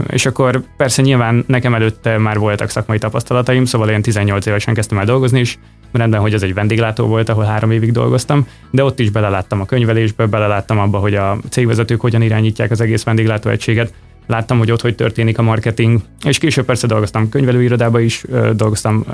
és 0.08 0.26
akkor 0.26 0.64
persze 0.78 1.02
nyilván 1.02 1.44
nekem 1.48 1.74
előtte 1.74 2.18
már 2.18 2.38
voltak 2.38 2.70
szakmai 2.70 2.98
tapasztalataim, 2.98 3.66
szóval 3.66 3.90
én 3.90 4.02
18 4.02 4.46
évesen 4.46 4.74
kezdtem 4.74 4.98
el 4.98 5.06
dolgozni, 5.06 5.40
és 5.40 5.58
rendben, 5.92 6.22
hogy 6.22 6.34
ez 6.34 6.44
egy 6.44 6.54
vendéglátó 6.54 7.06
volt, 7.06 7.30
ahol 7.30 7.44
három 7.44 7.72
évig 7.72 7.92
dolgoztam, 7.92 8.48
de 8.72 8.84
ott 8.84 9.00
is 9.00 9.10
beleláttam 9.10 9.62
a 9.62 9.66
könyvelésbe, 9.66 10.26
beleláttam 10.26 10.80
abba, 10.80 10.98
hogy 10.98 11.16
a 11.16 11.38
cégvezetők 11.50 12.02
hogyan 12.02 12.22
irányítják 12.22 12.72
az 12.72 12.82
egész 12.82 13.04
vendéglátó 13.04 13.50
egységet, 13.50 13.94
láttam, 14.28 14.58
hogy 14.58 14.72
ott 14.72 14.82
hogy 14.82 14.96
történik 14.96 15.38
a 15.38 15.42
marketing, 15.42 16.00
és 16.26 16.38
később 16.38 16.66
persze 16.66 16.88
dolgoztam 16.88 17.30
könyvelőirodába 17.30 18.00
is, 18.00 18.24
dolgoztam 18.54 19.06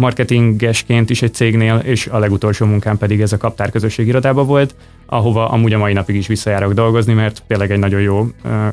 marketingesként 0.00 1.10
is 1.10 1.22
egy 1.22 1.34
cégnél, 1.34 1.76
és 1.84 2.06
a 2.06 2.18
legutolsó 2.18 2.66
munkám 2.66 2.98
pedig 2.98 3.20
ez 3.20 3.32
a 3.32 3.36
kaptár 3.36 3.70
közösség 3.70 4.06
irodában 4.06 4.46
volt, 4.46 4.74
ahova 5.06 5.48
amúgy 5.48 5.72
a 5.72 5.78
mai 5.78 5.92
napig 5.92 6.16
is 6.16 6.26
visszajárok 6.26 6.72
dolgozni, 6.72 7.12
mert 7.12 7.42
tényleg 7.46 7.70
egy 7.70 7.78
nagyon 7.78 8.00
jó 8.00 8.26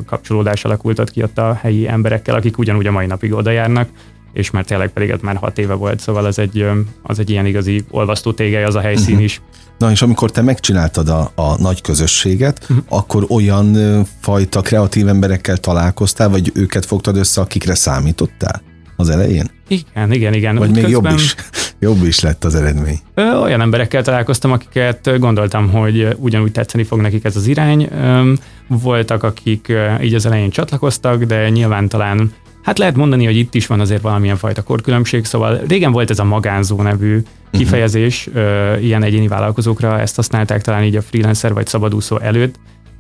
kapcsolódás 0.05 0.65
alakult 0.65 0.99
ott 0.99 1.11
ki 1.11 1.23
ott 1.23 1.37
a 1.37 1.53
helyi 1.61 1.87
emberekkel, 1.87 2.35
akik 2.35 2.57
ugyanúgy 2.57 2.87
a 2.87 2.91
mai 2.91 3.05
napig 3.05 3.33
oda 3.33 3.51
járnak, 3.51 3.89
és 4.33 4.51
már 4.51 4.65
tényleg 4.65 4.89
pedig 4.89 5.09
ez 5.09 5.19
már 5.21 5.35
hat 5.35 5.57
éve 5.57 5.73
volt, 5.73 5.99
szóval 5.99 6.25
az 6.25 6.39
egy, 6.39 6.65
az 7.01 7.19
egy 7.19 7.29
ilyen 7.29 7.45
igazi 7.45 7.85
olvasztó 7.89 8.33
tégely 8.33 8.63
az 8.63 8.75
a 8.75 8.79
helyszín 8.79 9.07
uh-huh. 9.07 9.23
is. 9.23 9.41
Na 9.77 9.91
és 9.91 10.01
amikor 10.01 10.31
te 10.31 10.41
megcsináltad 10.41 11.09
a, 11.09 11.31
a 11.35 11.61
nagy 11.61 11.81
közösséget, 11.81 12.59
uh-huh. 12.61 12.85
akkor 12.87 13.25
olyan 13.29 13.77
fajta 14.21 14.61
kreatív 14.61 15.07
emberekkel 15.07 15.57
találkoztál, 15.57 16.29
vagy 16.29 16.51
őket 16.53 16.85
fogtad 16.85 17.17
össze, 17.17 17.41
akikre 17.41 17.75
számítottál 17.75 18.61
az 18.97 19.09
elején? 19.09 19.45
Igen, 19.67 20.11
igen, 20.11 20.33
igen. 20.33 20.55
Vagy 20.55 20.71
még 20.71 20.87
jobb 20.87 21.09
is, 21.15 21.35
jobb 21.79 22.03
is 22.03 22.19
lett 22.19 22.43
az 22.43 22.55
eredmény. 22.55 22.99
Ö, 23.13 23.35
olyan 23.35 23.61
emberekkel 23.61 24.03
találkoztam, 24.03 24.51
akiket 24.51 25.19
gondoltam, 25.19 25.69
hogy 25.71 26.07
ugyanúgy 26.17 26.51
tetszeni 26.51 26.83
fog 26.83 27.01
nekik 27.01 27.23
ez 27.23 27.35
az 27.35 27.47
irány. 27.47 27.89
Ö, 27.91 28.33
voltak, 28.67 29.23
akik 29.23 29.73
így 30.01 30.13
az 30.13 30.25
elején 30.25 30.49
csatlakoztak, 30.49 31.23
de 31.23 31.49
nyilván 31.49 31.87
talán 31.87 32.31
Hát 32.67 32.77
lehet 32.77 32.95
mondani, 32.95 33.25
hogy 33.25 33.35
itt 33.35 33.55
is 33.55 33.67
van 33.67 33.79
azért 33.79 34.01
valamilyen 34.01 34.35
fajta 34.35 34.63
korkülönbség, 34.63 35.25
szóval 35.25 35.61
régen 35.67 35.91
volt 35.91 36.09
ez 36.09 36.19
a 36.19 36.23
magánzó 36.23 36.81
nevű 36.81 37.15
mhm. 37.15 37.23
kifejezés 37.51 38.27
uh-huh. 38.27 38.83
ilyen 38.83 39.03
egyéni 39.03 39.27
vállalkozókra, 39.27 39.99
ezt 39.99 40.15
használták 40.15 40.61
talán 40.61 40.83
így 40.83 40.95
a 40.95 41.01
freelancer 41.01 41.53
vagy 41.53 41.67
szabadúszó 41.67 42.17
előtt, 42.19 42.55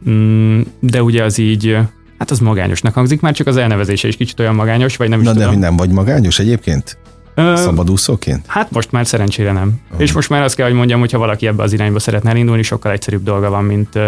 mm, 0.09 0.61
de 0.79 1.03
ugye 1.03 1.23
az 1.23 1.37
így 1.37 1.77
Hát 2.17 2.31
az 2.31 2.39
magányosnak 2.39 2.93
hangzik, 2.93 3.21
már 3.21 3.33
csak 3.33 3.47
az 3.47 3.57
elnevezése 3.57 4.07
is 4.07 4.15
kicsit 4.15 4.39
olyan 4.39 4.55
magányos, 4.55 4.97
vagy 4.97 5.09
nem 5.09 5.19
is 5.19 5.25
Na, 5.25 5.33
tudom. 5.33 5.51
de 5.51 5.57
nem 5.57 5.77
vagy 5.77 5.89
magányos 5.89 6.39
egyébként? 6.39 6.97
Ö, 7.35 7.53
Szabadúszóként? 7.55 8.45
Hát 8.47 8.71
most 8.71 8.91
már 8.91 9.07
szerencsére 9.07 9.51
nem. 9.51 9.81
Uh. 9.91 10.01
És 10.01 10.11
most 10.11 10.29
már 10.29 10.43
azt 10.43 10.55
kell, 10.55 10.67
hogy 10.67 10.75
mondjam, 10.75 10.99
hogy 10.99 11.11
ha 11.11 11.17
valaki 11.17 11.47
ebbe 11.47 11.63
az 11.63 11.73
irányba 11.73 11.99
szeretne 11.99 12.29
elindulni, 12.29 12.61
sokkal 12.61 12.91
egyszerűbb 12.91 13.23
dolga 13.23 13.49
van, 13.49 13.63
mint 13.63 13.99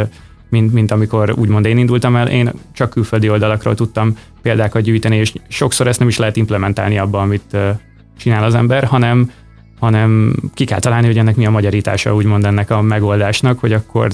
mint, 0.49 0.73
mint 0.73 0.91
amikor 0.91 1.33
úgymond 1.37 1.65
én 1.65 1.77
indultam 1.77 2.15
el, 2.15 2.27
én 2.27 2.51
csak 2.73 2.89
külföldi 2.89 3.29
oldalakról 3.29 3.75
tudtam 3.75 4.17
példákat 4.41 4.81
gyűjteni, 4.81 5.15
és 5.15 5.33
sokszor 5.47 5.87
ezt 5.87 5.99
nem 5.99 6.07
is 6.07 6.17
lehet 6.17 6.35
implementálni 6.35 6.97
abba, 6.97 7.19
amit 7.19 7.57
csinál 8.17 8.43
az 8.43 8.55
ember, 8.55 8.83
hanem 8.83 9.31
hanem 9.79 10.35
ki 10.53 10.65
kell 10.65 10.79
találni, 10.79 11.07
hogy 11.07 11.17
ennek 11.17 11.35
mi 11.35 11.45
a 11.45 11.49
magyarítása, 11.49 12.15
úgymond 12.15 12.45
ennek 12.45 12.69
a 12.69 12.81
megoldásnak, 12.81 13.59
hogy 13.59 13.73
akkor 13.73 14.11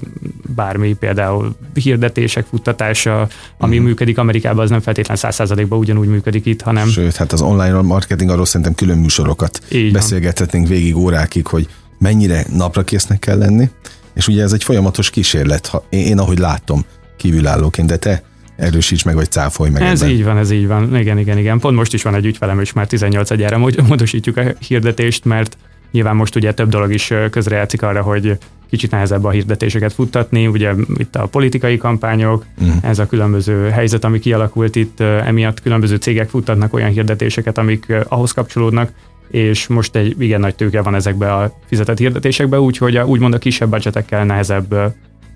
bármi 0.55 0.93
például 0.93 1.55
hirdetések 1.73 2.45
futtatása, 2.49 3.27
ami 3.57 3.79
mm. 3.79 3.83
működik 3.83 4.17
Amerikában, 4.17 4.63
az 4.63 4.69
nem 4.69 4.79
feltétlen 4.79 5.17
száz 5.17 5.35
százalékban 5.35 5.79
ugyanúgy 5.79 6.07
működik 6.07 6.45
itt, 6.45 6.61
hanem... 6.61 6.87
Sőt, 6.87 7.15
hát 7.15 7.31
az 7.31 7.41
online 7.41 7.81
marketing 7.81 8.29
arról 8.29 8.45
szerintem 8.45 8.75
külön 8.75 8.97
műsorokat 8.97 9.59
Így 9.71 9.91
beszélgethetnénk 9.91 10.67
végig 10.67 10.95
órákig, 10.95 11.47
hogy 11.47 11.67
mennyire 11.97 12.45
napra 12.53 12.83
késznek 12.83 13.19
kell 13.19 13.37
lenni, 13.37 13.69
és 14.13 14.27
ugye 14.27 14.43
ez 14.43 14.53
egy 14.53 14.63
folyamatos 14.63 15.09
kísérlet, 15.09 15.67
ha 15.67 15.85
én 15.89 16.19
ahogy 16.19 16.37
látom 16.37 16.85
kívülállóként, 17.17 17.87
de 17.87 17.97
te 17.97 18.23
erősíts 18.55 19.05
meg, 19.05 19.15
vagy 19.15 19.31
cáfolj 19.31 19.69
meg. 19.69 19.81
Ez 19.81 20.01
ebben. 20.01 20.13
így 20.13 20.23
van, 20.23 20.37
ez 20.37 20.51
így 20.51 20.67
van. 20.67 20.95
Igen, 20.95 21.17
igen, 21.17 21.37
igen. 21.37 21.59
Pont 21.59 21.75
most 21.75 21.93
is 21.93 22.03
van 22.03 22.15
egy 22.15 22.25
ügyfelem, 22.25 22.59
és 22.59 22.73
már 22.73 22.87
18 22.87 23.31
egyára 23.31 23.57
módosítjuk 23.87 24.37
a 24.37 24.43
hirdetést, 24.67 25.25
mert 25.25 25.57
nyilván 25.91 26.15
most 26.15 26.35
ugye 26.35 26.53
több 26.53 26.69
dolog 26.69 26.93
is 26.93 27.13
közrejátszik 27.29 27.81
arra, 27.81 28.01
hogy 28.01 28.37
kicsit 28.69 28.91
nehezebb 28.91 29.23
a 29.23 29.29
hirdetéseket 29.29 29.93
futtatni, 29.93 30.47
ugye 30.47 30.73
itt 30.97 31.15
a 31.15 31.25
politikai 31.25 31.77
kampányok, 31.77 32.45
mm. 32.63 32.69
ez 32.81 32.99
a 32.99 33.05
különböző 33.05 33.69
helyzet, 33.69 34.03
ami 34.03 34.19
kialakult 34.19 34.75
itt, 34.75 34.99
emiatt 34.99 35.61
különböző 35.61 35.95
cégek 35.95 36.29
futtatnak 36.29 36.73
olyan 36.73 36.89
hirdetéseket, 36.89 37.57
amik 37.57 37.93
ahhoz 38.07 38.31
kapcsolódnak, 38.31 38.91
és 39.31 39.67
most 39.67 39.95
egy 39.95 40.15
igen 40.21 40.39
nagy 40.39 40.55
tőke 40.55 40.81
van 40.81 40.95
ezekbe 40.95 41.33
a 41.33 41.57
fizetett 41.67 41.97
hirdetésekbe, 41.97 42.59
úgyhogy 42.59 42.95
a, 42.95 43.05
úgymond 43.05 43.33
a 43.33 43.37
kisebb 43.37 43.69
budgetekkel 43.69 44.25
nehezebb 44.25 44.95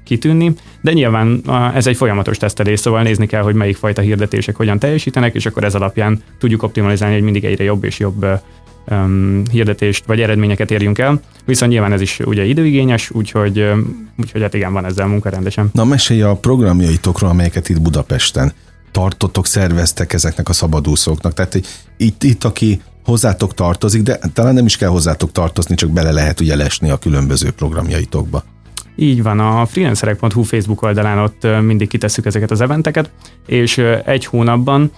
kitűnni, 0.09 0.53
de 0.81 0.93
nyilván 0.93 1.41
ez 1.75 1.87
egy 1.87 1.95
folyamatos 1.95 2.37
tesztelés, 2.37 2.79
szóval 2.79 3.01
nézni 3.01 3.25
kell, 3.25 3.41
hogy 3.41 3.55
melyik 3.55 3.77
fajta 3.77 4.01
hirdetések 4.01 4.55
hogyan 4.55 4.79
teljesítenek, 4.79 5.35
és 5.35 5.45
akkor 5.45 5.63
ez 5.63 5.75
alapján 5.75 6.23
tudjuk 6.39 6.63
optimalizálni, 6.63 7.13
hogy 7.13 7.23
mindig 7.23 7.45
egyre 7.45 7.63
jobb 7.63 7.83
és 7.83 7.99
jobb 7.99 8.25
um, 8.91 9.41
hirdetést 9.51 10.05
vagy 10.05 10.21
eredményeket 10.21 10.71
érjünk 10.71 10.97
el. 10.97 11.21
Viszont 11.45 11.71
nyilván 11.71 11.93
ez 11.93 12.01
is 12.01 12.19
ugye 12.19 12.45
időigényes, 12.45 13.09
úgyhogy, 13.11 13.71
úgyhogy 14.17 14.41
hát 14.41 14.53
igen, 14.53 14.73
van 14.73 14.85
ezzel 14.85 15.07
munka 15.07 15.29
rendesen. 15.29 15.69
Na 15.73 15.85
mesélj 15.85 16.21
a 16.21 16.35
programjaitokról, 16.35 17.29
amelyeket 17.29 17.69
itt 17.69 17.81
Budapesten 17.81 18.53
tartottok, 18.91 19.45
szerveztek 19.45 20.13
ezeknek 20.13 20.49
a 20.49 20.53
szabadúszóknak. 20.53 21.33
Tehát 21.33 21.61
itt, 21.97 22.23
itt 22.23 22.43
aki 22.43 22.81
hozzátok 23.03 23.53
tartozik, 23.53 24.01
de 24.01 24.19
talán 24.33 24.53
nem 24.53 24.65
is 24.65 24.77
kell 24.77 24.89
hozzátok 24.89 25.31
tartozni, 25.31 25.75
csak 25.75 25.89
bele 25.89 26.11
lehet 26.11 26.39
ugye 26.39 26.55
lesni 26.55 26.89
a 26.89 26.97
különböző 26.97 27.51
programjaitokba. 27.51 28.43
Így 29.01 29.23
van, 29.23 29.39
a 29.39 29.65
freelancerek.hu 29.65 30.41
Facebook 30.41 30.81
oldalán 30.81 31.17
ott 31.17 31.47
mindig 31.61 31.87
kitesszük 31.87 32.25
ezeket 32.25 32.51
az 32.51 32.61
eventeket, 32.61 33.09
és 33.45 33.77
egy 34.05 34.25
hónapban 34.25 34.91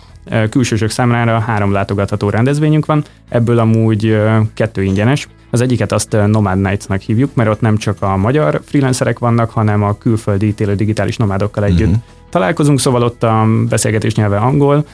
külsősök 0.49 0.89
számára 0.89 1.39
három 1.39 1.71
látogatható 1.71 2.29
rendezvényünk 2.29 2.85
van, 2.85 3.03
ebből 3.29 3.59
amúgy 3.59 4.17
kettő 4.53 4.83
ingyenes. 4.83 5.27
Az 5.49 5.61
egyiket 5.61 5.91
azt 5.91 6.17
Nomad 6.27 6.61
Nights-nak 6.61 7.01
hívjuk, 7.01 7.35
mert 7.35 7.49
ott 7.49 7.61
nem 7.61 7.77
csak 7.77 8.01
a 8.01 8.17
magyar 8.17 8.61
freelancerek 8.65 9.19
vannak, 9.19 9.49
hanem 9.49 9.83
a 9.83 9.97
külföldi 9.97 10.53
télő 10.53 10.75
digitális 10.75 11.17
nomádokkal 11.17 11.63
együtt 11.63 11.87
uh-huh. 11.87 12.03
találkozunk, 12.29 12.79
szóval 12.79 13.03
ott 13.03 13.23
a 13.23 13.45
beszélgetés 13.69 14.15
nyelve 14.15 14.37
angol, 14.37 14.85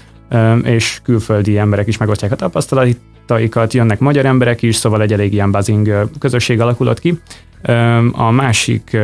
és 0.63 0.99
külföldi 1.03 1.57
emberek 1.57 1.87
is 1.87 1.97
megosztják 1.97 2.31
a 2.31 2.35
tapasztalataikat, 2.35 3.73
jönnek 3.73 3.99
magyar 3.99 4.25
emberek 4.25 4.61
is, 4.61 4.75
szóval 4.75 5.01
egy 5.01 5.13
elég 5.13 5.33
ilyen 5.33 5.51
buzzing 5.51 6.09
közösség 6.19 6.61
alakulott 6.61 6.99
ki. 6.99 7.19
A 8.11 8.31
másik 8.31 8.97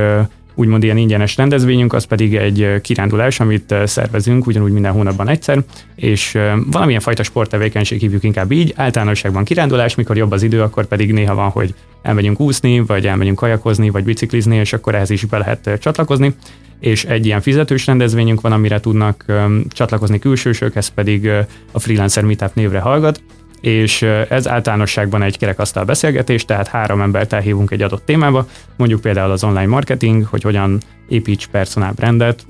úgymond 0.55 0.83
ilyen 0.83 0.97
ingyenes 0.97 1.37
rendezvényünk, 1.37 1.93
az 1.93 2.03
pedig 2.03 2.35
egy 2.35 2.81
kirándulás, 2.81 3.39
amit 3.39 3.75
szervezünk 3.85 4.47
ugyanúgy 4.47 4.71
minden 4.71 4.91
hónapban 4.91 5.29
egyszer, 5.29 5.59
és 5.95 6.37
valamilyen 6.71 7.01
fajta 7.01 7.23
sporttevékenység 7.23 7.99
hívjuk 7.99 8.23
inkább 8.23 8.51
így, 8.51 8.73
általánosságban 8.75 9.43
kirándulás, 9.43 9.95
mikor 9.95 10.17
jobb 10.17 10.31
az 10.31 10.43
idő, 10.43 10.61
akkor 10.61 10.85
pedig 10.85 11.13
néha 11.13 11.35
van, 11.35 11.49
hogy 11.49 11.73
elmegyünk 12.01 12.39
úszni, 12.39 12.79
vagy 12.79 13.07
elmegyünk 13.07 13.37
kajakozni, 13.37 13.89
vagy 13.89 14.03
biciklizni, 14.03 14.55
és 14.55 14.73
akkor 14.73 14.95
ehhez 14.95 15.09
is 15.09 15.25
be 15.25 15.37
lehet 15.37 15.69
csatlakozni. 15.79 16.35
És 16.79 17.05
egy 17.05 17.25
ilyen 17.25 17.41
fizetős 17.41 17.85
rendezvényünk 17.85 18.41
van, 18.41 18.51
amire 18.51 18.79
tudnak 18.79 19.25
csatlakozni 19.67 20.19
külsősök, 20.19 20.75
ez 20.75 20.87
pedig 20.87 21.29
a 21.71 21.79
Freelancer 21.79 22.23
Meetup 22.23 22.55
névre 22.55 22.79
hallgat, 22.79 23.23
és 23.63 24.01
ez 24.29 24.47
általánosságban 24.47 25.21
egy 25.21 25.37
kerekasztal 25.37 25.83
beszélgetés, 25.83 26.45
tehát 26.45 26.67
három 26.67 27.01
embert 27.01 27.33
elhívunk 27.33 27.71
egy 27.71 27.81
adott 27.81 28.05
témába, 28.05 28.47
mondjuk 28.75 29.01
például 29.01 29.31
az 29.31 29.43
online 29.43 29.65
marketing, 29.65 30.25
hogy 30.25 30.41
hogyan 30.41 30.81
építs 31.07 31.47
personal 31.47 31.91
brandet, 31.91 32.45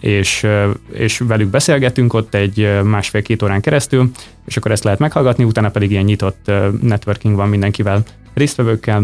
és, 0.00 0.46
és 0.92 1.18
velük 1.18 1.48
beszélgetünk 1.48 2.14
ott 2.14 2.34
egy 2.34 2.82
másfél-két 2.82 3.42
órán 3.42 3.60
keresztül, 3.60 4.10
és 4.46 4.56
akkor 4.56 4.70
ezt 4.70 4.84
lehet 4.84 4.98
meghallgatni, 4.98 5.44
utána 5.44 5.70
pedig 5.70 5.90
ilyen 5.90 6.04
nyitott 6.04 6.50
networking 6.82 7.36
van 7.36 7.48
mindenkivel, 7.48 8.02
résztvevőkkel, 8.34 9.02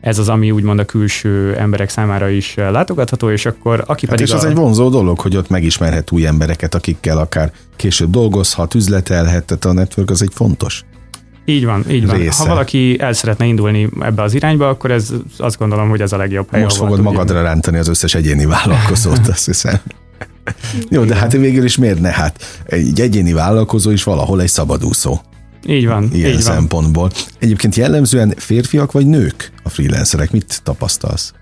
ez 0.00 0.18
az, 0.18 0.28
ami 0.28 0.50
úgymond 0.50 0.78
a 0.78 0.84
külső 0.84 1.56
emberek 1.56 1.88
számára 1.88 2.28
is 2.28 2.54
látogatható, 2.54 3.30
és 3.30 3.46
akkor 3.46 3.84
aki 3.86 4.06
hát 4.06 4.14
pedig... 4.14 4.26
És 4.26 4.32
az 4.32 4.44
a... 4.44 4.48
egy 4.48 4.54
vonzó 4.54 4.88
dolog, 4.88 5.20
hogy 5.20 5.36
ott 5.36 5.48
megismerhet 5.48 6.10
új 6.10 6.26
embereket, 6.26 6.74
akikkel 6.74 7.18
akár 7.18 7.52
később 7.76 8.10
dolgozhat, 8.10 8.74
üzletelhet, 8.74 9.44
tehát 9.44 9.64
a 9.64 9.72
network 9.72 10.10
az 10.10 10.22
egy 10.22 10.32
fontos 10.34 10.84
így 11.48 11.64
van, 11.64 11.84
így 11.90 12.06
van. 12.06 12.16
Része. 12.16 12.42
Ha 12.42 12.48
valaki 12.48 13.00
el 13.00 13.12
szeretne 13.12 13.44
indulni 13.44 13.88
ebbe 14.00 14.22
az 14.22 14.34
irányba, 14.34 14.68
akkor 14.68 14.90
ez 14.90 15.12
azt 15.38 15.58
gondolom, 15.58 15.88
hogy 15.88 16.00
ez 16.00 16.12
a 16.12 16.16
legjobb 16.16 16.46
hely. 16.50 16.62
Most 16.62 16.76
fogod 16.76 17.00
magadra 17.00 17.42
rántani 17.42 17.78
az 17.78 17.88
összes 17.88 18.14
egyéni 18.14 18.44
vállalkozót, 18.56 19.28
azt 19.28 19.44
hiszem. 19.44 19.78
Jó, 20.88 21.04
de 21.04 21.14
hát 21.14 21.32
végül 21.32 21.64
is 21.64 21.76
miért 21.76 22.00
ne? 22.00 22.10
Hát 22.10 22.62
egy 22.64 23.00
egyéni 23.00 23.32
vállalkozó 23.32 23.90
is 23.90 24.02
valahol 24.02 24.40
egy 24.40 24.48
szabadúszó. 24.48 25.20
Így 25.66 25.86
van. 25.86 26.08
Ilyen 26.12 26.30
így 26.30 26.40
szempontból. 26.40 27.02
Van. 27.02 27.12
Egyébként 27.38 27.74
jellemzően 27.74 28.34
férfiak 28.36 28.92
vagy 28.92 29.06
nők 29.06 29.52
a 29.62 29.68
freelancerek? 29.68 30.30
Mit 30.30 30.60
tapasztalsz? 30.62 31.32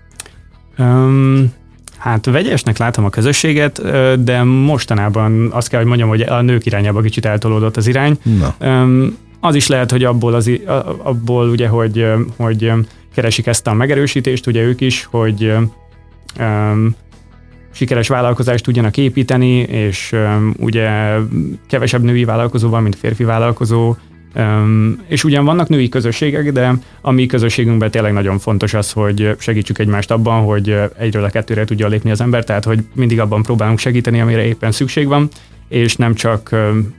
Um, 0.77 1.53
hát 1.97 2.25
vegyesnek 2.25 2.77
látom 2.77 3.05
a 3.05 3.09
közösséget, 3.09 3.81
de 4.23 4.43
mostanában 4.43 5.51
azt 5.51 5.67
kell, 5.67 5.79
hogy 5.79 5.87
mondjam, 5.87 6.09
hogy 6.09 6.21
a 6.21 6.41
nők 6.41 6.65
irányába 6.65 7.01
kicsit 7.01 7.25
eltolódott 7.25 7.77
az 7.77 7.87
irány. 7.87 8.17
Na. 8.23 8.55
Az 9.39 9.55
is 9.55 9.67
lehet, 9.67 9.91
hogy 9.91 10.03
abból, 10.03 10.33
az, 10.33 10.51
abból 11.03 11.49
ugye, 11.49 11.67
hogy, 11.67 12.05
hogy 12.37 12.71
keresik 13.15 13.47
ezt 13.47 13.67
a 13.67 13.73
megerősítést, 13.73 14.47
ugye 14.47 14.61
ők 14.61 14.81
is, 14.81 15.07
hogy 15.11 15.53
sikeres 17.77 18.07
vállalkozást 18.07 18.63
tudjanak 18.63 18.97
építeni, 18.97 19.57
és 19.57 20.15
ugye 20.57 20.89
kevesebb 21.67 22.03
női 22.03 22.23
vállalkozó 22.23 22.69
van, 22.69 22.81
mint 22.81 22.95
férfi 22.95 23.23
vállalkozó, 23.23 23.95
és 25.07 25.23
ugyan 25.23 25.45
vannak 25.45 25.69
női 25.69 25.89
közösségek, 25.89 26.51
de 26.51 26.73
a 27.01 27.11
mi 27.11 27.25
közösségünkben 27.25 27.91
tényleg 27.91 28.13
nagyon 28.13 28.39
fontos 28.39 28.73
az, 28.73 28.91
hogy 28.91 29.35
segítsük 29.39 29.77
egymást 29.77 30.11
abban, 30.11 30.43
hogy 30.43 30.79
egyről 30.97 31.23
a 31.23 31.29
kettőre 31.29 31.65
tudja 31.65 31.87
lépni 31.87 32.11
az 32.11 32.21
ember, 32.21 32.43
tehát 32.43 32.63
hogy 32.63 32.79
mindig 32.95 33.19
abban 33.19 33.43
próbálunk 33.43 33.79
segíteni, 33.79 34.21
amire 34.21 34.45
éppen 34.45 34.71
szükség 34.71 35.07
van, 35.07 35.29
és 35.67 35.95
nem 35.95 36.13
csak, 36.13 36.49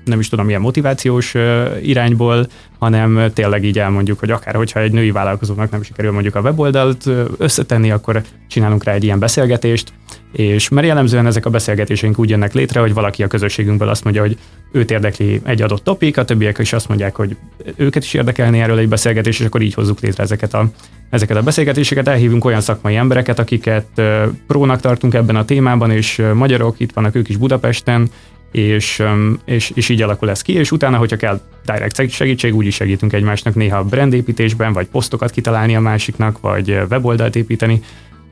nem 0.05 0.19
is 0.19 0.29
tudom, 0.29 0.49
ilyen 0.49 0.61
motivációs 0.61 1.35
irányból, 1.83 2.47
hanem 2.79 3.31
tényleg 3.35 3.65
így 3.65 3.79
elmondjuk, 3.79 4.19
hogy 4.19 4.31
akár 4.31 4.55
hogyha 4.55 4.81
egy 4.81 4.93
női 4.93 5.11
vállalkozónak 5.11 5.71
nem 5.71 5.83
sikerül 5.83 6.13
mondjuk 6.13 6.35
a 6.35 6.41
weboldalt 6.41 7.11
összetenni, 7.39 7.91
akkor 7.91 8.23
csinálunk 8.49 8.85
rá 8.85 8.93
egy 8.93 9.05
ilyen 9.05 9.19
beszélgetést, 9.19 9.93
és 10.33 10.69
mert 10.69 10.87
jellemzően 10.87 11.27
ezek 11.27 11.47
a 11.47 11.51
beszélgetéseink 11.51 12.19
úgy 12.19 12.31
jönnek 12.31 12.53
létre, 12.53 12.81
hogy 12.81 12.95
valaki 12.95 13.23
a 13.23 13.27
közösségünkből 13.27 13.89
azt 13.89 14.05
mondja, 14.05 14.23
hogy 14.23 14.37
őt 14.73 14.91
érdekli 14.91 15.41
egy 15.45 15.63
adott 15.63 15.85
topik, 15.85 16.19
a 16.19 16.25
többiek 16.25 16.59
is 16.59 16.73
azt 16.73 16.89
mondják, 16.89 17.17
hogy 17.17 17.37
őket 17.77 18.03
is 18.03 18.15
érdekelni 18.15 18.61
erről 18.61 18.79
egy 18.79 18.89
beszélgetés, 18.89 19.41
és 19.41 19.47
akkor 19.47 19.63
így 19.63 19.75
hozzuk 19.75 20.01
létre 20.01 20.23
ezeket 20.23 20.55
a, 20.55 20.71
ezeket 21.11 21.37
a 21.37 21.43
beszélgetéseket. 21.43 22.09
Elhívunk 22.09 22.45
olyan 22.45 22.61
szakmai 22.61 22.97
embereket, 22.97 23.39
akiket 23.39 24.03
prónak 24.47 24.81
tartunk 24.81 25.15
ebben 25.15 25.37
a 25.37 25.45
témában, 25.45 25.91
és 25.91 26.23
magyarok, 26.35 26.81
itt 26.81 26.93
vannak 26.93 27.15
ők 27.15 27.29
is 27.29 27.37
Budapesten, 27.37 28.11
és, 28.51 29.03
és, 29.45 29.71
és 29.75 29.89
így 29.89 30.03
alakul 30.03 30.31
ez 30.31 30.43
ki, 30.43 30.53
és 30.53 30.73
utána, 30.73 30.97
hogyha 30.97 31.17
kell 31.17 31.41
direct 31.65 32.11
segítség, 32.11 32.55
úgy 32.55 32.67
is 32.67 32.75
segítünk 32.75 33.13
egymásnak 33.13 33.55
néha 33.55 33.85
brandépítésben, 33.85 34.73
vagy 34.73 34.87
posztokat 34.87 35.31
kitalálni 35.31 35.77
a 35.77 35.81
másiknak, 35.81 36.41
vagy 36.41 36.71
weboldalt 36.91 37.37
építeni, 37.37 37.81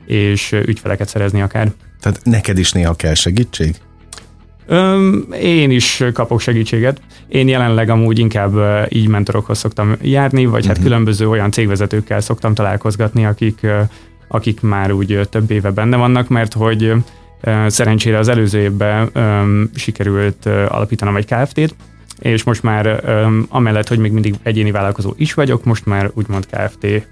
és 0.05 0.51
ügyfeleket 0.51 1.07
szerezni 1.07 1.41
akár. 1.41 1.71
Tehát 2.01 2.19
neked 2.23 2.57
is 2.57 2.71
néha 2.71 2.93
kell 2.93 3.13
segítség? 3.13 3.75
Öm, 4.69 5.27
én 5.41 5.71
is 5.71 6.03
kapok 6.13 6.39
segítséget. 6.39 7.01
Én 7.27 7.47
jelenleg 7.47 7.89
amúgy 7.89 8.19
inkább 8.19 8.53
így 8.89 9.07
mentorokhoz 9.07 9.57
szoktam 9.57 9.95
járni, 10.01 10.45
vagy 10.45 10.53
uh-huh. 10.53 10.67
hát 10.67 10.77
mhm. 10.77 10.85
különböző 10.85 11.29
olyan 11.29 11.51
cégvezetőkkel 11.51 12.21
szoktam 12.21 12.53
találkozgatni, 12.53 13.25
akik, 13.25 13.67
akik 14.27 14.61
már 14.61 14.91
úgy 14.91 15.19
több 15.29 15.51
éve 15.51 15.71
benne 15.71 15.97
vannak, 15.97 16.27
mert 16.27 16.53
hogy 16.53 16.93
Szerencsére 17.67 18.17
az 18.17 18.27
előző 18.27 18.59
évben 18.59 19.11
sikerült 19.75 20.45
alapítanom 20.45 21.15
egy 21.15 21.25
KFT-t, 21.25 21.75
és 22.19 22.43
most 22.43 22.63
már 22.63 23.03
amellett, 23.49 23.87
hogy 23.87 23.99
még 23.99 24.11
mindig 24.11 24.35
egyéni 24.43 24.71
vállalkozó 24.71 25.13
is 25.17 25.33
vagyok, 25.33 25.63
most 25.63 25.85
már 25.85 26.11
úgymond 26.13 26.45
KFT 26.45 27.07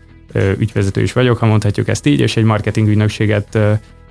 ügyvezető 0.58 1.02
is 1.02 1.14
vagyok, 1.14 1.38
ha 1.38 1.46
mondhatjuk 1.46 1.88
ezt 1.88 2.06
így, 2.06 2.20
és 2.20 2.38
egy 2.38 2.44
marketing 2.44 2.88
ügynökséget 2.88 3.60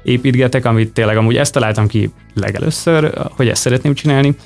építgetek, 0.03 0.65
amit 0.65 0.93
tényleg 0.93 1.17
amúgy 1.17 1.37
ezt 1.37 1.53
találtam 1.53 1.87
ki 1.87 2.11
legelőször, 2.35 3.13
hogy 3.31 3.49
ezt 3.49 3.61
szeretném 3.61 3.95
csinálni. 3.95 4.37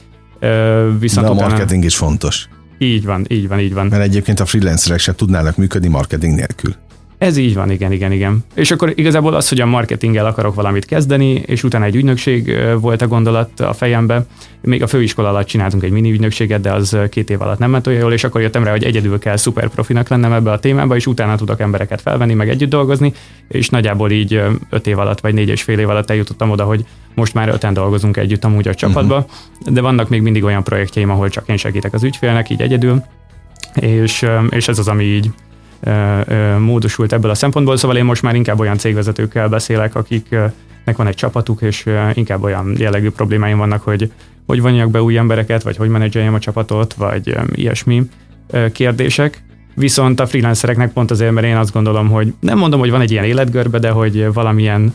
Viszont 0.98 1.26
De 1.26 1.32
a 1.32 1.34
utána... 1.34 1.48
marketing 1.48 1.84
is 1.84 1.96
fontos. 1.96 2.48
Így 2.78 3.04
van, 3.04 3.24
így 3.28 3.48
van, 3.48 3.60
így 3.60 3.74
van. 3.74 3.86
Mert 3.86 4.02
egyébként 4.02 4.40
a 4.40 4.46
freelancerek 4.46 4.98
sem 4.98 5.14
tudnának 5.14 5.56
működni 5.56 5.88
marketing 5.88 6.34
nélkül. 6.34 6.74
Ez 7.18 7.36
így 7.36 7.54
van, 7.54 7.70
igen, 7.70 7.92
igen, 7.92 8.12
igen. 8.12 8.44
És 8.54 8.70
akkor 8.70 8.92
igazából 8.94 9.34
az, 9.34 9.48
hogy 9.48 9.60
a 9.60 9.66
marketinggel 9.66 10.26
akarok 10.26 10.54
valamit 10.54 10.84
kezdeni, 10.84 11.32
és 11.32 11.62
utána 11.62 11.84
egy 11.84 11.96
ügynökség 11.96 12.56
volt 12.80 13.02
a 13.02 13.06
gondolat 13.06 13.60
a 13.60 13.72
fejembe. 13.72 14.26
Még 14.62 14.82
a 14.82 14.86
főiskola 14.86 15.28
alatt 15.28 15.46
csináltunk 15.46 15.82
egy 15.82 15.90
mini 15.90 16.10
ügynökséget, 16.10 16.60
de 16.60 16.72
az 16.72 16.96
két 17.10 17.30
év 17.30 17.42
alatt 17.42 17.58
nem 17.58 17.70
ment 17.70 17.86
olyan 17.86 18.00
jól, 18.00 18.12
és 18.12 18.24
akkor 18.24 18.40
jöttem 18.40 18.64
rá, 18.64 18.70
hogy 18.70 18.84
egyedül 18.84 19.18
kell 19.18 19.36
szuper 19.36 19.68
profinak 19.68 20.08
lennem 20.08 20.32
ebbe 20.32 20.50
a 20.50 20.58
témába, 20.58 20.96
és 20.96 21.06
utána 21.06 21.36
tudok 21.36 21.60
embereket 21.60 22.00
felvenni, 22.00 22.34
meg 22.34 22.48
együtt 22.48 22.70
dolgozni, 22.70 23.12
és 23.48 23.68
nagyjából 23.68 24.10
így 24.10 24.42
öt 24.70 24.86
év 24.86 24.98
alatt, 24.98 25.20
vagy 25.20 25.34
négy 25.34 25.48
és 25.48 25.62
fél 25.62 25.78
év 25.78 25.88
alatt 25.88 26.10
eljutottam 26.10 26.50
oda, 26.50 26.64
hogy 26.64 26.84
most 27.14 27.34
már 27.34 27.48
öten 27.48 27.72
dolgozunk 27.72 28.16
együtt 28.16 28.44
amúgy 28.44 28.68
a 28.68 28.74
csapatba, 28.74 29.16
uh-huh. 29.16 29.74
de 29.74 29.80
vannak 29.80 30.08
még 30.08 30.22
mindig 30.22 30.44
olyan 30.44 30.62
projektjeim, 30.62 31.10
ahol 31.10 31.28
csak 31.28 31.48
én 31.48 31.56
segítek 31.56 31.94
az 31.94 32.02
ügyfélnek, 32.02 32.50
így 32.50 32.62
egyedül, 32.62 33.02
és, 33.74 34.26
és 34.50 34.68
ez 34.68 34.78
az, 34.78 34.88
ami 34.88 35.04
így 35.04 35.30
módosult 36.58 37.12
ebből 37.12 37.30
a 37.30 37.34
szempontból, 37.34 37.76
szóval 37.76 37.96
én 37.96 38.04
most 38.04 38.22
már 38.22 38.34
inkább 38.34 38.60
olyan 38.60 38.78
cégvezetőkkel 38.78 39.48
beszélek, 39.48 39.94
akiknek 39.94 40.96
van 40.96 41.06
egy 41.06 41.14
csapatuk, 41.14 41.62
és 41.62 41.86
inkább 42.12 42.42
olyan 42.42 42.74
jellegű 42.78 43.10
problémáim 43.10 43.58
vannak, 43.58 43.82
hogy 43.82 44.12
hogy 44.46 44.60
vonjak 44.60 44.90
be 44.90 45.02
új 45.02 45.16
embereket, 45.16 45.62
vagy 45.62 45.76
hogy 45.76 45.88
menedzseljem 45.88 46.34
a 46.34 46.38
csapatot, 46.38 46.94
vagy 46.94 47.36
ilyesmi 47.52 48.02
kérdések. 48.72 49.42
Viszont 49.74 50.20
a 50.20 50.26
freelancereknek 50.26 50.92
pont 50.92 51.10
azért, 51.10 51.32
mert 51.32 51.46
én 51.46 51.56
azt 51.56 51.72
gondolom, 51.72 52.08
hogy 52.08 52.34
nem 52.40 52.58
mondom, 52.58 52.80
hogy 52.80 52.90
van 52.90 53.00
egy 53.00 53.10
ilyen 53.10 53.24
életgörbe, 53.24 53.78
de 53.78 53.90
hogy 53.90 54.32
valamilyen 54.32 54.94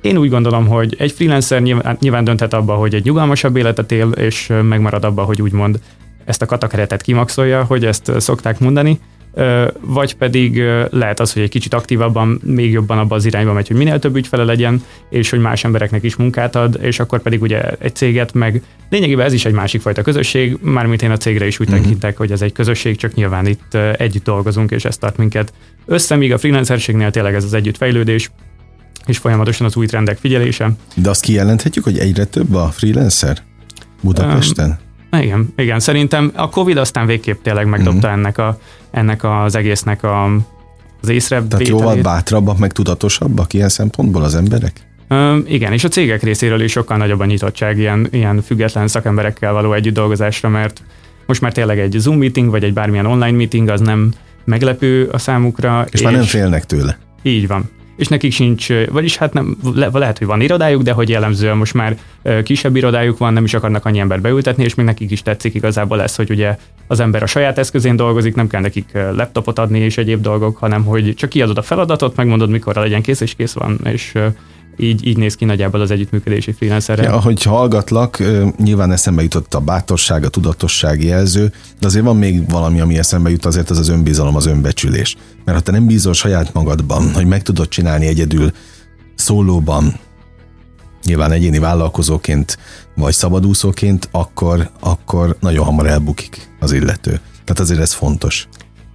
én 0.00 0.16
úgy 0.16 0.30
gondolom, 0.30 0.66
hogy 0.66 0.96
egy 0.98 1.12
freelancer 1.12 1.62
nyilván, 1.98 2.24
dönthet 2.24 2.54
abba, 2.54 2.74
hogy 2.74 2.94
egy 2.94 3.04
nyugalmasabb 3.04 3.56
életet 3.56 3.92
él, 3.92 4.08
és 4.08 4.52
megmarad 4.62 5.04
abba, 5.04 5.22
hogy 5.22 5.42
úgymond 5.42 5.80
ezt 6.24 6.42
a 6.42 6.46
katakeretet 6.46 7.02
kimaxolja, 7.02 7.64
hogy 7.64 7.84
ezt 7.84 8.12
szokták 8.20 8.60
mondani, 8.60 9.00
vagy 9.80 10.14
pedig 10.14 10.62
lehet 10.90 11.20
az, 11.20 11.32
hogy 11.32 11.42
egy 11.42 11.50
kicsit 11.50 11.74
aktívabban, 11.74 12.40
még 12.44 12.70
jobban 12.70 12.98
abba 12.98 13.14
az 13.14 13.24
irányba 13.24 13.52
megy, 13.52 13.68
hogy 13.68 13.76
minél 13.76 13.98
több 13.98 14.16
ügyfele 14.16 14.44
legyen, 14.44 14.82
és 15.10 15.30
hogy 15.30 15.38
más 15.38 15.64
embereknek 15.64 16.02
is 16.02 16.16
munkát 16.16 16.56
ad, 16.56 16.78
és 16.82 17.00
akkor 17.00 17.22
pedig 17.22 17.42
ugye 17.42 17.60
egy 17.78 17.94
céget 17.94 18.32
meg 18.32 18.62
lényegében 18.90 19.26
ez 19.26 19.32
is 19.32 19.44
egy 19.44 19.52
másik 19.52 19.80
fajta 19.80 20.02
közösség, 20.02 20.58
mármint 20.60 21.02
én 21.02 21.10
a 21.10 21.16
cégre 21.16 21.46
is 21.46 21.60
úgy 21.60 21.68
uh-huh. 21.68 21.82
tekintek, 21.82 22.16
hogy 22.16 22.32
ez 22.32 22.42
egy 22.42 22.52
közösség, 22.52 22.96
csak 22.96 23.14
nyilván 23.14 23.46
itt 23.46 23.74
együtt 23.96 24.24
dolgozunk, 24.24 24.70
és 24.70 24.84
ez 24.84 24.96
tart 24.96 25.16
minket 25.16 25.52
össze, 25.86 26.16
míg 26.16 26.32
a 26.32 26.38
freelancerségnél 26.38 27.10
tényleg 27.10 27.34
ez 27.34 27.44
az 27.44 27.54
együttfejlődés, 27.54 28.30
és 29.06 29.18
folyamatosan 29.18 29.66
az 29.66 29.76
új 29.76 29.86
trendek 29.86 30.18
figyelése. 30.18 30.70
De 30.94 31.10
azt 31.10 31.22
kijelenthetjük, 31.22 31.84
hogy 31.84 31.98
egyre 31.98 32.24
több 32.24 32.54
a 32.54 32.68
freelancer 32.70 33.38
Budapesten? 34.00 34.68
Um, 34.68 34.87
igen, 35.12 35.52
igen, 35.56 35.80
szerintem 35.80 36.32
a 36.34 36.48
Covid 36.48 36.76
aztán 36.76 37.06
végképp 37.06 37.42
tényleg 37.42 37.66
megdobta 37.66 37.96
uh-huh. 38.06 38.12
ennek, 38.12 38.38
a, 38.38 38.58
ennek 38.90 39.24
az 39.24 39.54
egésznek 39.54 40.02
a, 40.02 40.24
az 41.02 41.08
észre. 41.08 41.42
Tehát 41.42 41.68
jóval 41.68 41.96
bátrabbak, 41.96 42.58
meg 42.58 42.72
tudatosabbak 42.72 43.52
ilyen 43.52 43.68
szempontból 43.68 44.22
az 44.22 44.34
emberek? 44.34 44.80
Ö, 45.08 45.38
igen, 45.46 45.72
és 45.72 45.84
a 45.84 45.88
cégek 45.88 46.22
részéről 46.22 46.60
is 46.60 46.70
sokkal 46.70 46.96
nagyobb 46.96 47.20
a 47.20 47.24
nyitottság 47.24 47.78
ilyen, 47.78 48.08
ilyen 48.10 48.42
független 48.42 48.88
szakemberekkel 48.88 49.52
való 49.52 49.72
együtt 49.72 49.94
dolgozásra, 49.94 50.48
mert 50.48 50.82
most 51.26 51.40
már 51.40 51.52
tényleg 51.52 51.78
egy 51.78 51.96
Zoom 51.98 52.18
meeting, 52.18 52.50
vagy 52.50 52.64
egy 52.64 52.72
bármilyen 52.72 53.06
online 53.06 53.36
meeting 53.36 53.68
az 53.68 53.80
nem 53.80 54.12
meglepő 54.44 55.08
a 55.12 55.18
számukra. 55.18 55.84
És, 55.86 55.92
és 55.92 56.02
már 56.02 56.12
nem 56.12 56.22
félnek 56.22 56.64
tőle. 56.64 56.98
Így 57.22 57.46
van 57.46 57.70
és 57.98 58.08
nekik 58.08 58.32
sincs, 58.32 58.68
vagyis 58.90 59.16
hát 59.16 59.32
nem, 59.32 59.56
le, 59.74 59.88
lehet, 59.92 60.18
hogy 60.18 60.26
van 60.26 60.40
irodájuk, 60.40 60.82
de 60.82 60.92
hogy 60.92 61.08
jellemzően 61.08 61.56
most 61.56 61.74
már 61.74 61.96
kisebb 62.42 62.76
irodájuk 62.76 63.18
van, 63.18 63.32
nem 63.32 63.44
is 63.44 63.54
akarnak 63.54 63.84
annyi 63.84 63.98
ember 63.98 64.20
beültetni, 64.20 64.64
és 64.64 64.74
még 64.74 64.86
nekik 64.86 65.10
is 65.10 65.22
tetszik 65.22 65.54
igazából 65.54 65.96
lesz, 65.96 66.16
hogy 66.16 66.30
ugye 66.30 66.58
az 66.86 67.00
ember 67.00 67.22
a 67.22 67.26
saját 67.26 67.58
eszközén 67.58 67.96
dolgozik, 67.96 68.34
nem 68.34 68.48
kell 68.48 68.60
nekik 68.60 68.92
laptopot 68.92 69.58
adni 69.58 69.78
és 69.78 69.98
egyéb 69.98 70.20
dolgok, 70.20 70.56
hanem 70.56 70.84
hogy 70.84 71.14
csak 71.14 71.30
kiadod 71.30 71.58
a 71.58 71.62
feladatot, 71.62 72.16
megmondod, 72.16 72.50
mikorra 72.50 72.80
legyen 72.80 73.02
kész, 73.02 73.20
és 73.20 73.34
kész 73.34 73.52
van, 73.52 73.78
és 73.84 74.12
így, 74.78 75.06
így 75.06 75.16
néz 75.16 75.34
ki 75.34 75.44
nagyjából 75.44 75.80
az 75.80 75.90
együttműködési 75.90 76.52
freelancerrel. 76.52 77.04
Ja, 77.04 77.12
ahogy 77.12 77.42
hallgatlak, 77.42 78.22
nyilván 78.58 78.92
eszembe 78.92 79.22
jutott 79.22 79.54
a 79.54 79.60
bátorság, 79.60 80.24
a 80.24 80.28
tudatosság 80.28 81.02
jelző, 81.02 81.52
de 81.80 81.86
azért 81.86 82.04
van 82.04 82.16
még 82.16 82.50
valami, 82.50 82.80
ami 82.80 82.98
eszembe 82.98 83.30
jut, 83.30 83.44
azért 83.44 83.70
az 83.70 83.78
az 83.78 83.88
önbizalom, 83.88 84.36
az 84.36 84.46
önbecsülés. 84.46 85.16
Mert 85.44 85.58
ha 85.58 85.64
te 85.64 85.72
nem 85.72 85.86
bízol 85.86 86.12
saját 86.12 86.52
magadban, 86.52 87.12
hogy 87.14 87.26
meg 87.26 87.42
tudod 87.42 87.68
csinálni 87.68 88.06
egyedül 88.06 88.52
szólóban, 89.14 89.94
nyilván 91.04 91.32
egyéni 91.32 91.58
vállalkozóként 91.58 92.58
vagy 92.94 93.12
szabadúszóként, 93.12 94.08
akkor, 94.10 94.70
akkor 94.80 95.36
nagyon 95.40 95.64
hamar 95.64 95.86
elbukik 95.86 96.48
az 96.60 96.72
illető. 96.72 97.10
Tehát 97.44 97.60
azért 97.60 97.80
ez 97.80 97.92
fontos. 97.92 98.48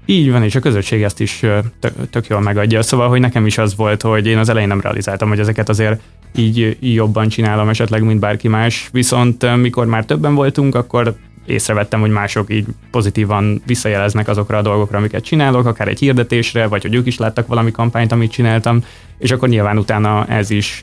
Így 0.06 0.32
van, 0.32 0.44
és 0.44 0.56
a 0.56 0.60
közösség 0.60 1.04
ezt 1.04 1.20
is 1.20 1.40
tök, 1.80 2.10
tök 2.10 2.28
jól 2.28 2.42
megadja. 2.42 2.82
Szóval, 2.82 3.10
hogy 3.10 3.20
nekem 3.20 3.46
is 3.46 3.58
az 3.58 3.76
volt, 3.76 4.02
hogy 4.02 4.28
én 4.28 4.38
az 4.38 4.50
elején 4.50 4.68
nem 4.68 4.82
realizáltam, 4.82 5.30
hogy 5.30 5.40
ezeket 5.40 5.70
azért 5.70 6.02
így 6.36 6.78
jobban 6.80 7.28
csinálom 7.28 7.70
esetleg, 7.70 8.04
mint 8.04 8.20
bárki 8.20 8.48
más. 8.48 8.90
Viszont 8.92 9.56
mikor 9.56 9.86
már 9.86 10.06
többen 10.06 10.36
voltunk, 10.36 10.76
akkor 10.76 11.16
észrevettem, 11.46 12.00
hogy 12.00 12.10
mások 12.10 12.54
így 12.54 12.66
pozitívan 12.92 13.62
visszajeleznek 13.66 14.28
azokra 14.28 14.58
a 14.58 14.62
dolgokra, 14.62 14.98
amiket 14.98 15.24
csinálok, 15.24 15.66
akár 15.66 15.88
egy 15.88 16.00
hirdetésre, 16.00 16.68
vagy 16.68 16.82
hogy 16.82 16.96
ők 16.96 17.08
is 17.08 17.18
láttak 17.18 17.48
valami 17.48 17.72
kampányt, 17.72 18.12
amit 18.12 18.32
csináltam, 18.32 18.84
és 19.18 19.32
akkor 19.32 19.50
nyilván 19.50 19.78
utána 19.78 20.26
ez 20.26 20.50
is 20.50 20.82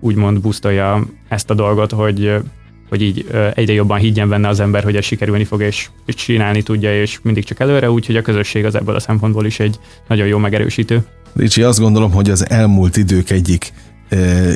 úgymond 0.00 0.40
busztolja 0.40 1.06
ezt 1.28 1.50
a 1.50 1.54
dolgot, 1.54 1.92
hogy 1.92 2.34
hogy 2.88 3.02
így 3.02 3.26
egyre 3.54 3.72
jobban 3.72 3.98
higgyen 3.98 4.28
benne 4.28 4.48
az 4.48 4.60
ember, 4.60 4.84
hogy 4.84 4.96
ez 4.96 5.04
sikerülni 5.04 5.44
fog, 5.44 5.62
és, 5.62 5.88
és 6.04 6.14
csinálni 6.14 6.62
tudja, 6.62 7.00
és 7.00 7.18
mindig 7.22 7.44
csak 7.44 7.60
előre, 7.60 7.90
úgyhogy 7.90 8.16
a 8.16 8.22
közösség 8.22 8.64
az 8.64 8.74
ebből 8.74 8.94
a 8.94 9.00
szempontból 9.00 9.46
is 9.46 9.60
egy 9.60 9.78
nagyon 10.08 10.26
jó 10.26 10.38
megerősítő. 10.38 11.04
Ricsi, 11.36 11.62
azt 11.62 11.80
gondolom, 11.80 12.12
hogy 12.12 12.30
az 12.30 12.48
elmúlt 12.48 12.96
idők 12.96 13.30
egyik 13.30 13.72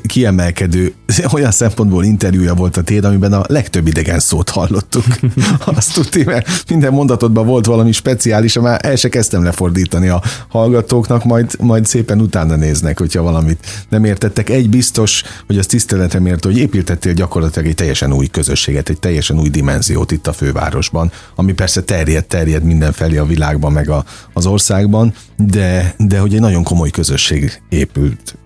kiemelkedő, 0.07 0.95
olyan 1.35 1.51
szempontból 1.51 2.05
interjúja 2.05 2.55
volt 2.55 2.77
a 2.77 2.83
téd, 2.83 3.05
amiben 3.05 3.33
a 3.33 3.45
legtöbb 3.47 3.87
idegen 3.87 4.19
szót 4.19 4.49
hallottuk. 4.49 5.05
Azt 5.77 5.95
tudti, 5.95 6.25
mert 6.25 6.65
minden 6.69 6.93
mondatodban 6.93 7.47
volt 7.47 7.67
valami 7.67 7.93
speciális, 7.93 8.59
már 8.59 8.81
el 8.83 8.97
se 8.97 9.09
kezdtem 9.09 9.45
lefordítani 9.45 10.09
a 10.09 10.23
hallgatóknak, 10.49 11.25
majd, 11.25 11.51
majd 11.61 11.87
szépen 11.87 12.21
utána 12.21 12.57
néznek, 12.57 12.99
hogyha 12.99 13.23
valamit 13.23 13.67
nem 13.89 14.05
értettek. 14.05 14.49
Egy 14.49 14.71
biztos, 14.71 15.23
hogy 15.47 15.59
az 15.59 15.67
tiszteletem 15.67 16.27
ért, 16.27 16.45
hogy 16.45 16.59
építettél 16.59 17.13
gyakorlatilag 17.13 17.69
egy 17.69 17.75
teljesen 17.75 18.13
új 18.13 18.27
közösséget, 18.27 18.89
egy 18.89 18.99
teljesen 18.99 19.39
új 19.39 19.49
dimenziót 19.49 20.11
itt 20.11 20.27
a 20.27 20.33
fővárosban, 20.33 21.13
ami 21.35 21.53
persze 21.53 21.83
terjed, 21.83 22.25
terjed 22.25 22.63
mindenfelé 22.63 23.17
a 23.17 23.25
világban, 23.25 23.73
meg 23.73 23.89
a, 23.89 24.05
az 24.33 24.47
országban, 24.47 25.15
de, 25.37 25.95
de 25.99 26.19
hogy 26.19 26.35
egy 26.35 26.41
nagyon 26.41 26.63
komoly 26.63 26.91
közösség 26.91 27.63
épült 27.69 28.39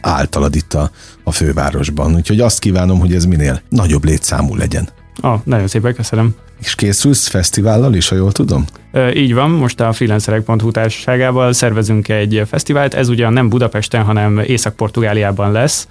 általad 0.00 0.54
itt 0.54 0.74
a, 0.74 0.90
a 1.24 1.32
fővárosban. 1.32 2.14
Úgyhogy 2.14 2.40
azt 2.40 2.58
kívánom, 2.58 2.98
hogy 2.98 3.14
ez 3.14 3.24
minél 3.24 3.60
nagyobb 3.68 4.04
létszámú 4.04 4.56
legyen. 4.56 4.88
Ah, 5.20 5.40
nagyon 5.44 5.66
szépen 5.66 5.94
köszönöm. 5.94 6.34
És 6.60 6.74
készülsz 6.74 7.28
fesztivállal 7.28 7.94
is, 7.94 8.08
ha 8.08 8.14
jól 8.14 8.32
tudom? 8.32 8.64
Így 9.14 9.34
van, 9.34 9.50
most 9.50 9.80
a 9.80 9.92
freelancerek.hu 9.92 10.70
társaságával 10.70 11.52
szervezünk 11.52 12.08
egy 12.08 12.42
fesztivált, 12.46 12.94
ez 12.94 13.08
ugyan 13.08 13.32
nem 13.32 13.48
Budapesten, 13.48 14.02
hanem 14.02 14.38
Észak-Portugáliában 14.38 15.52
lesz, 15.52 15.88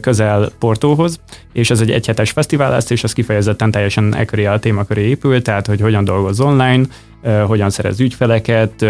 közel 0.00 0.50
Portóhoz, 0.58 1.20
és 1.52 1.70
ez 1.70 1.80
egy 1.80 1.90
egyhetes 1.90 2.30
fesztivál 2.30 2.70
lesz, 2.70 2.90
és 2.90 3.04
ez 3.04 3.12
kifejezetten 3.12 3.70
teljesen 3.70 4.14
e 4.14 4.24
köré 4.24 4.44
a 4.44 4.58
téma 4.58 4.84
köré 4.84 5.08
épül, 5.08 5.42
tehát 5.42 5.66
hogy 5.66 5.80
hogyan 5.80 6.04
dolgoz 6.04 6.40
online, 6.40 6.82
hogyan 7.46 7.70
szerez 7.70 8.00
ügyfeleket, 8.00 8.86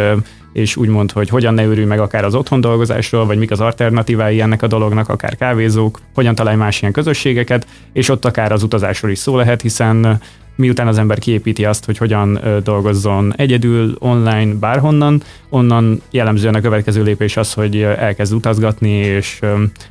és 0.52 0.76
úgymond, 0.76 1.12
hogy 1.12 1.28
hogyan 1.28 1.54
ne 1.54 1.64
őrülj 1.64 1.86
meg 1.86 2.00
akár 2.00 2.24
az 2.24 2.34
otthon 2.34 2.60
dolgozásról, 2.60 3.26
vagy 3.26 3.38
mik 3.38 3.50
az 3.50 3.60
alternatívái 3.60 4.40
ennek 4.40 4.62
a 4.62 4.66
dolognak, 4.66 5.08
akár 5.08 5.36
kávézók, 5.36 6.00
hogyan 6.14 6.34
találj 6.34 6.56
más 6.56 6.80
ilyen 6.80 6.92
közösségeket, 6.92 7.66
és 7.92 8.08
ott 8.08 8.24
akár 8.24 8.52
az 8.52 8.62
utazásról 8.62 9.10
is 9.10 9.18
szó 9.18 9.36
lehet, 9.36 9.60
hiszen 9.60 10.20
miután 10.56 10.88
az 10.88 10.98
ember 10.98 11.18
kiépíti 11.18 11.64
azt, 11.64 11.84
hogy 11.84 11.98
hogyan 11.98 12.40
dolgozzon 12.62 13.32
egyedül, 13.36 13.96
online, 13.98 14.54
bárhonnan, 14.54 15.22
onnan 15.48 16.02
jellemzően 16.10 16.54
a 16.54 16.60
következő 16.60 17.02
lépés 17.02 17.36
az, 17.36 17.52
hogy 17.52 17.82
elkezd 17.82 18.32
utazgatni, 18.32 18.90
és 18.90 19.40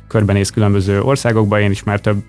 körbenéz 0.08 0.50
különböző 0.50 1.00
országokba, 1.00 1.60
én 1.60 1.70
is 1.70 1.82
már 1.82 2.00
több 2.00 2.22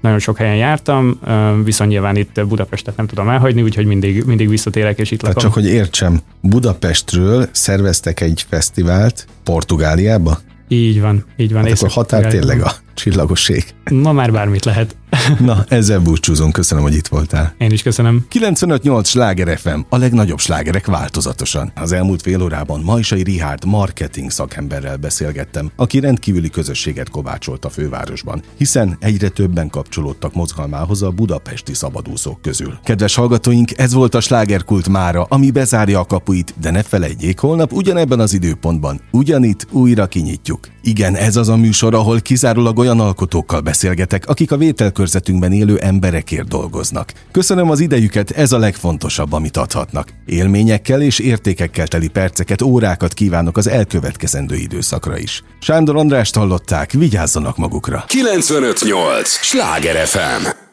nagyon 0.00 0.18
sok 0.18 0.36
helyen 0.36 0.56
jártam, 0.56 1.20
viszont 1.64 1.90
nyilván 1.90 2.16
itt 2.16 2.46
Budapestet 2.46 2.96
nem 2.96 3.06
tudom 3.06 3.28
elhagyni, 3.28 3.62
úgyhogy 3.62 3.86
mindig, 3.86 4.24
mindig 4.24 4.48
visszatérek, 4.48 4.98
és 4.98 5.10
itt 5.10 5.20
Tehát 5.20 5.34
lakom. 5.34 5.52
csak, 5.52 5.62
hogy 5.62 5.72
értsem, 5.72 6.20
Budapestről 6.40 7.48
szerveztek 7.52 8.20
egy 8.20 8.44
fesztivált 8.48 9.26
Portugáliába? 9.44 10.38
Így 10.68 11.00
van, 11.00 11.24
így 11.36 11.52
van. 11.52 11.64
Hát 11.64 11.72
akkor 11.72 11.88
határ 11.88 12.26
tényleg 12.26 12.60
a 12.60 12.72
csillagoség. 13.00 13.64
Ma 13.90 14.12
már 14.12 14.32
bármit 14.32 14.64
lehet. 14.64 14.96
Na, 15.38 15.64
ezzel 15.68 16.00
búcsúzunk. 16.00 16.52
Köszönöm, 16.52 16.84
hogy 16.84 16.94
itt 16.94 17.06
voltál. 17.06 17.54
Én 17.58 17.70
is 17.70 17.82
köszönöm. 17.82 18.26
95.8 18.32 19.04
Sláger 19.04 19.58
FM, 19.58 19.80
a 19.88 19.96
legnagyobb 19.96 20.38
slágerek 20.38 20.86
változatosan. 20.86 21.72
Az 21.74 21.92
elmúlt 21.92 22.22
fél 22.22 22.42
órában 22.42 22.80
Majsai 22.80 23.22
Rihárd 23.22 23.64
marketing 23.64 24.30
szakemberrel 24.30 24.96
beszélgettem, 24.96 25.70
aki 25.76 26.00
rendkívüli 26.00 26.50
közösséget 26.50 27.08
kovácsolt 27.08 27.64
a 27.64 27.70
fővárosban, 27.70 28.42
hiszen 28.56 28.96
egyre 29.00 29.28
többen 29.28 29.68
kapcsolódtak 29.68 30.34
mozgalmához 30.34 31.02
a 31.02 31.10
budapesti 31.10 31.74
szabadúszók 31.74 32.42
közül. 32.42 32.78
Kedves 32.84 33.14
hallgatóink, 33.14 33.78
ez 33.78 33.92
volt 33.92 34.14
a 34.14 34.20
slágerkult 34.20 34.88
mára, 34.88 35.26
ami 35.28 35.50
bezárja 35.50 36.00
a 36.00 36.04
kapuit, 36.04 36.54
de 36.60 36.70
ne 36.70 36.82
felejtjék, 36.82 37.38
holnap 37.38 37.72
ugyanebben 37.72 38.20
az 38.20 38.32
időpontban, 38.32 39.00
ugyanitt 39.10 39.66
újra 39.70 40.06
kinyitjuk. 40.06 40.68
Igen, 40.82 41.14
ez 41.14 41.36
az 41.36 41.48
a 41.48 41.56
műsor, 41.56 41.94
ahol 41.94 42.20
kizárólag 42.20 42.78
olyan 42.90 43.06
alkotókkal 43.06 43.60
beszélgetek, 43.60 44.26
akik 44.26 44.52
a 44.52 44.56
vételkörzetünkben 44.56 45.52
élő 45.52 45.78
emberekért 45.78 46.48
dolgoznak. 46.48 47.12
Köszönöm 47.30 47.70
az 47.70 47.80
idejüket, 47.80 48.30
ez 48.30 48.52
a 48.52 48.58
legfontosabb, 48.58 49.32
amit 49.32 49.56
adhatnak. 49.56 50.08
Élményekkel 50.26 51.02
és 51.02 51.18
értékekkel 51.18 51.86
teli 51.86 52.08
perceket, 52.08 52.62
órákat 52.62 53.14
kívánok 53.14 53.56
az 53.56 53.68
elkövetkezendő 53.68 54.54
időszakra 54.54 55.18
is. 55.18 55.42
Sándor 55.60 55.96
Andrást 55.96 56.36
hallották, 56.36 56.92
vigyázzanak 56.92 57.56
magukra. 57.56 58.04
958! 58.06 59.28
Sláger 59.28 60.06
FM! 60.06 60.69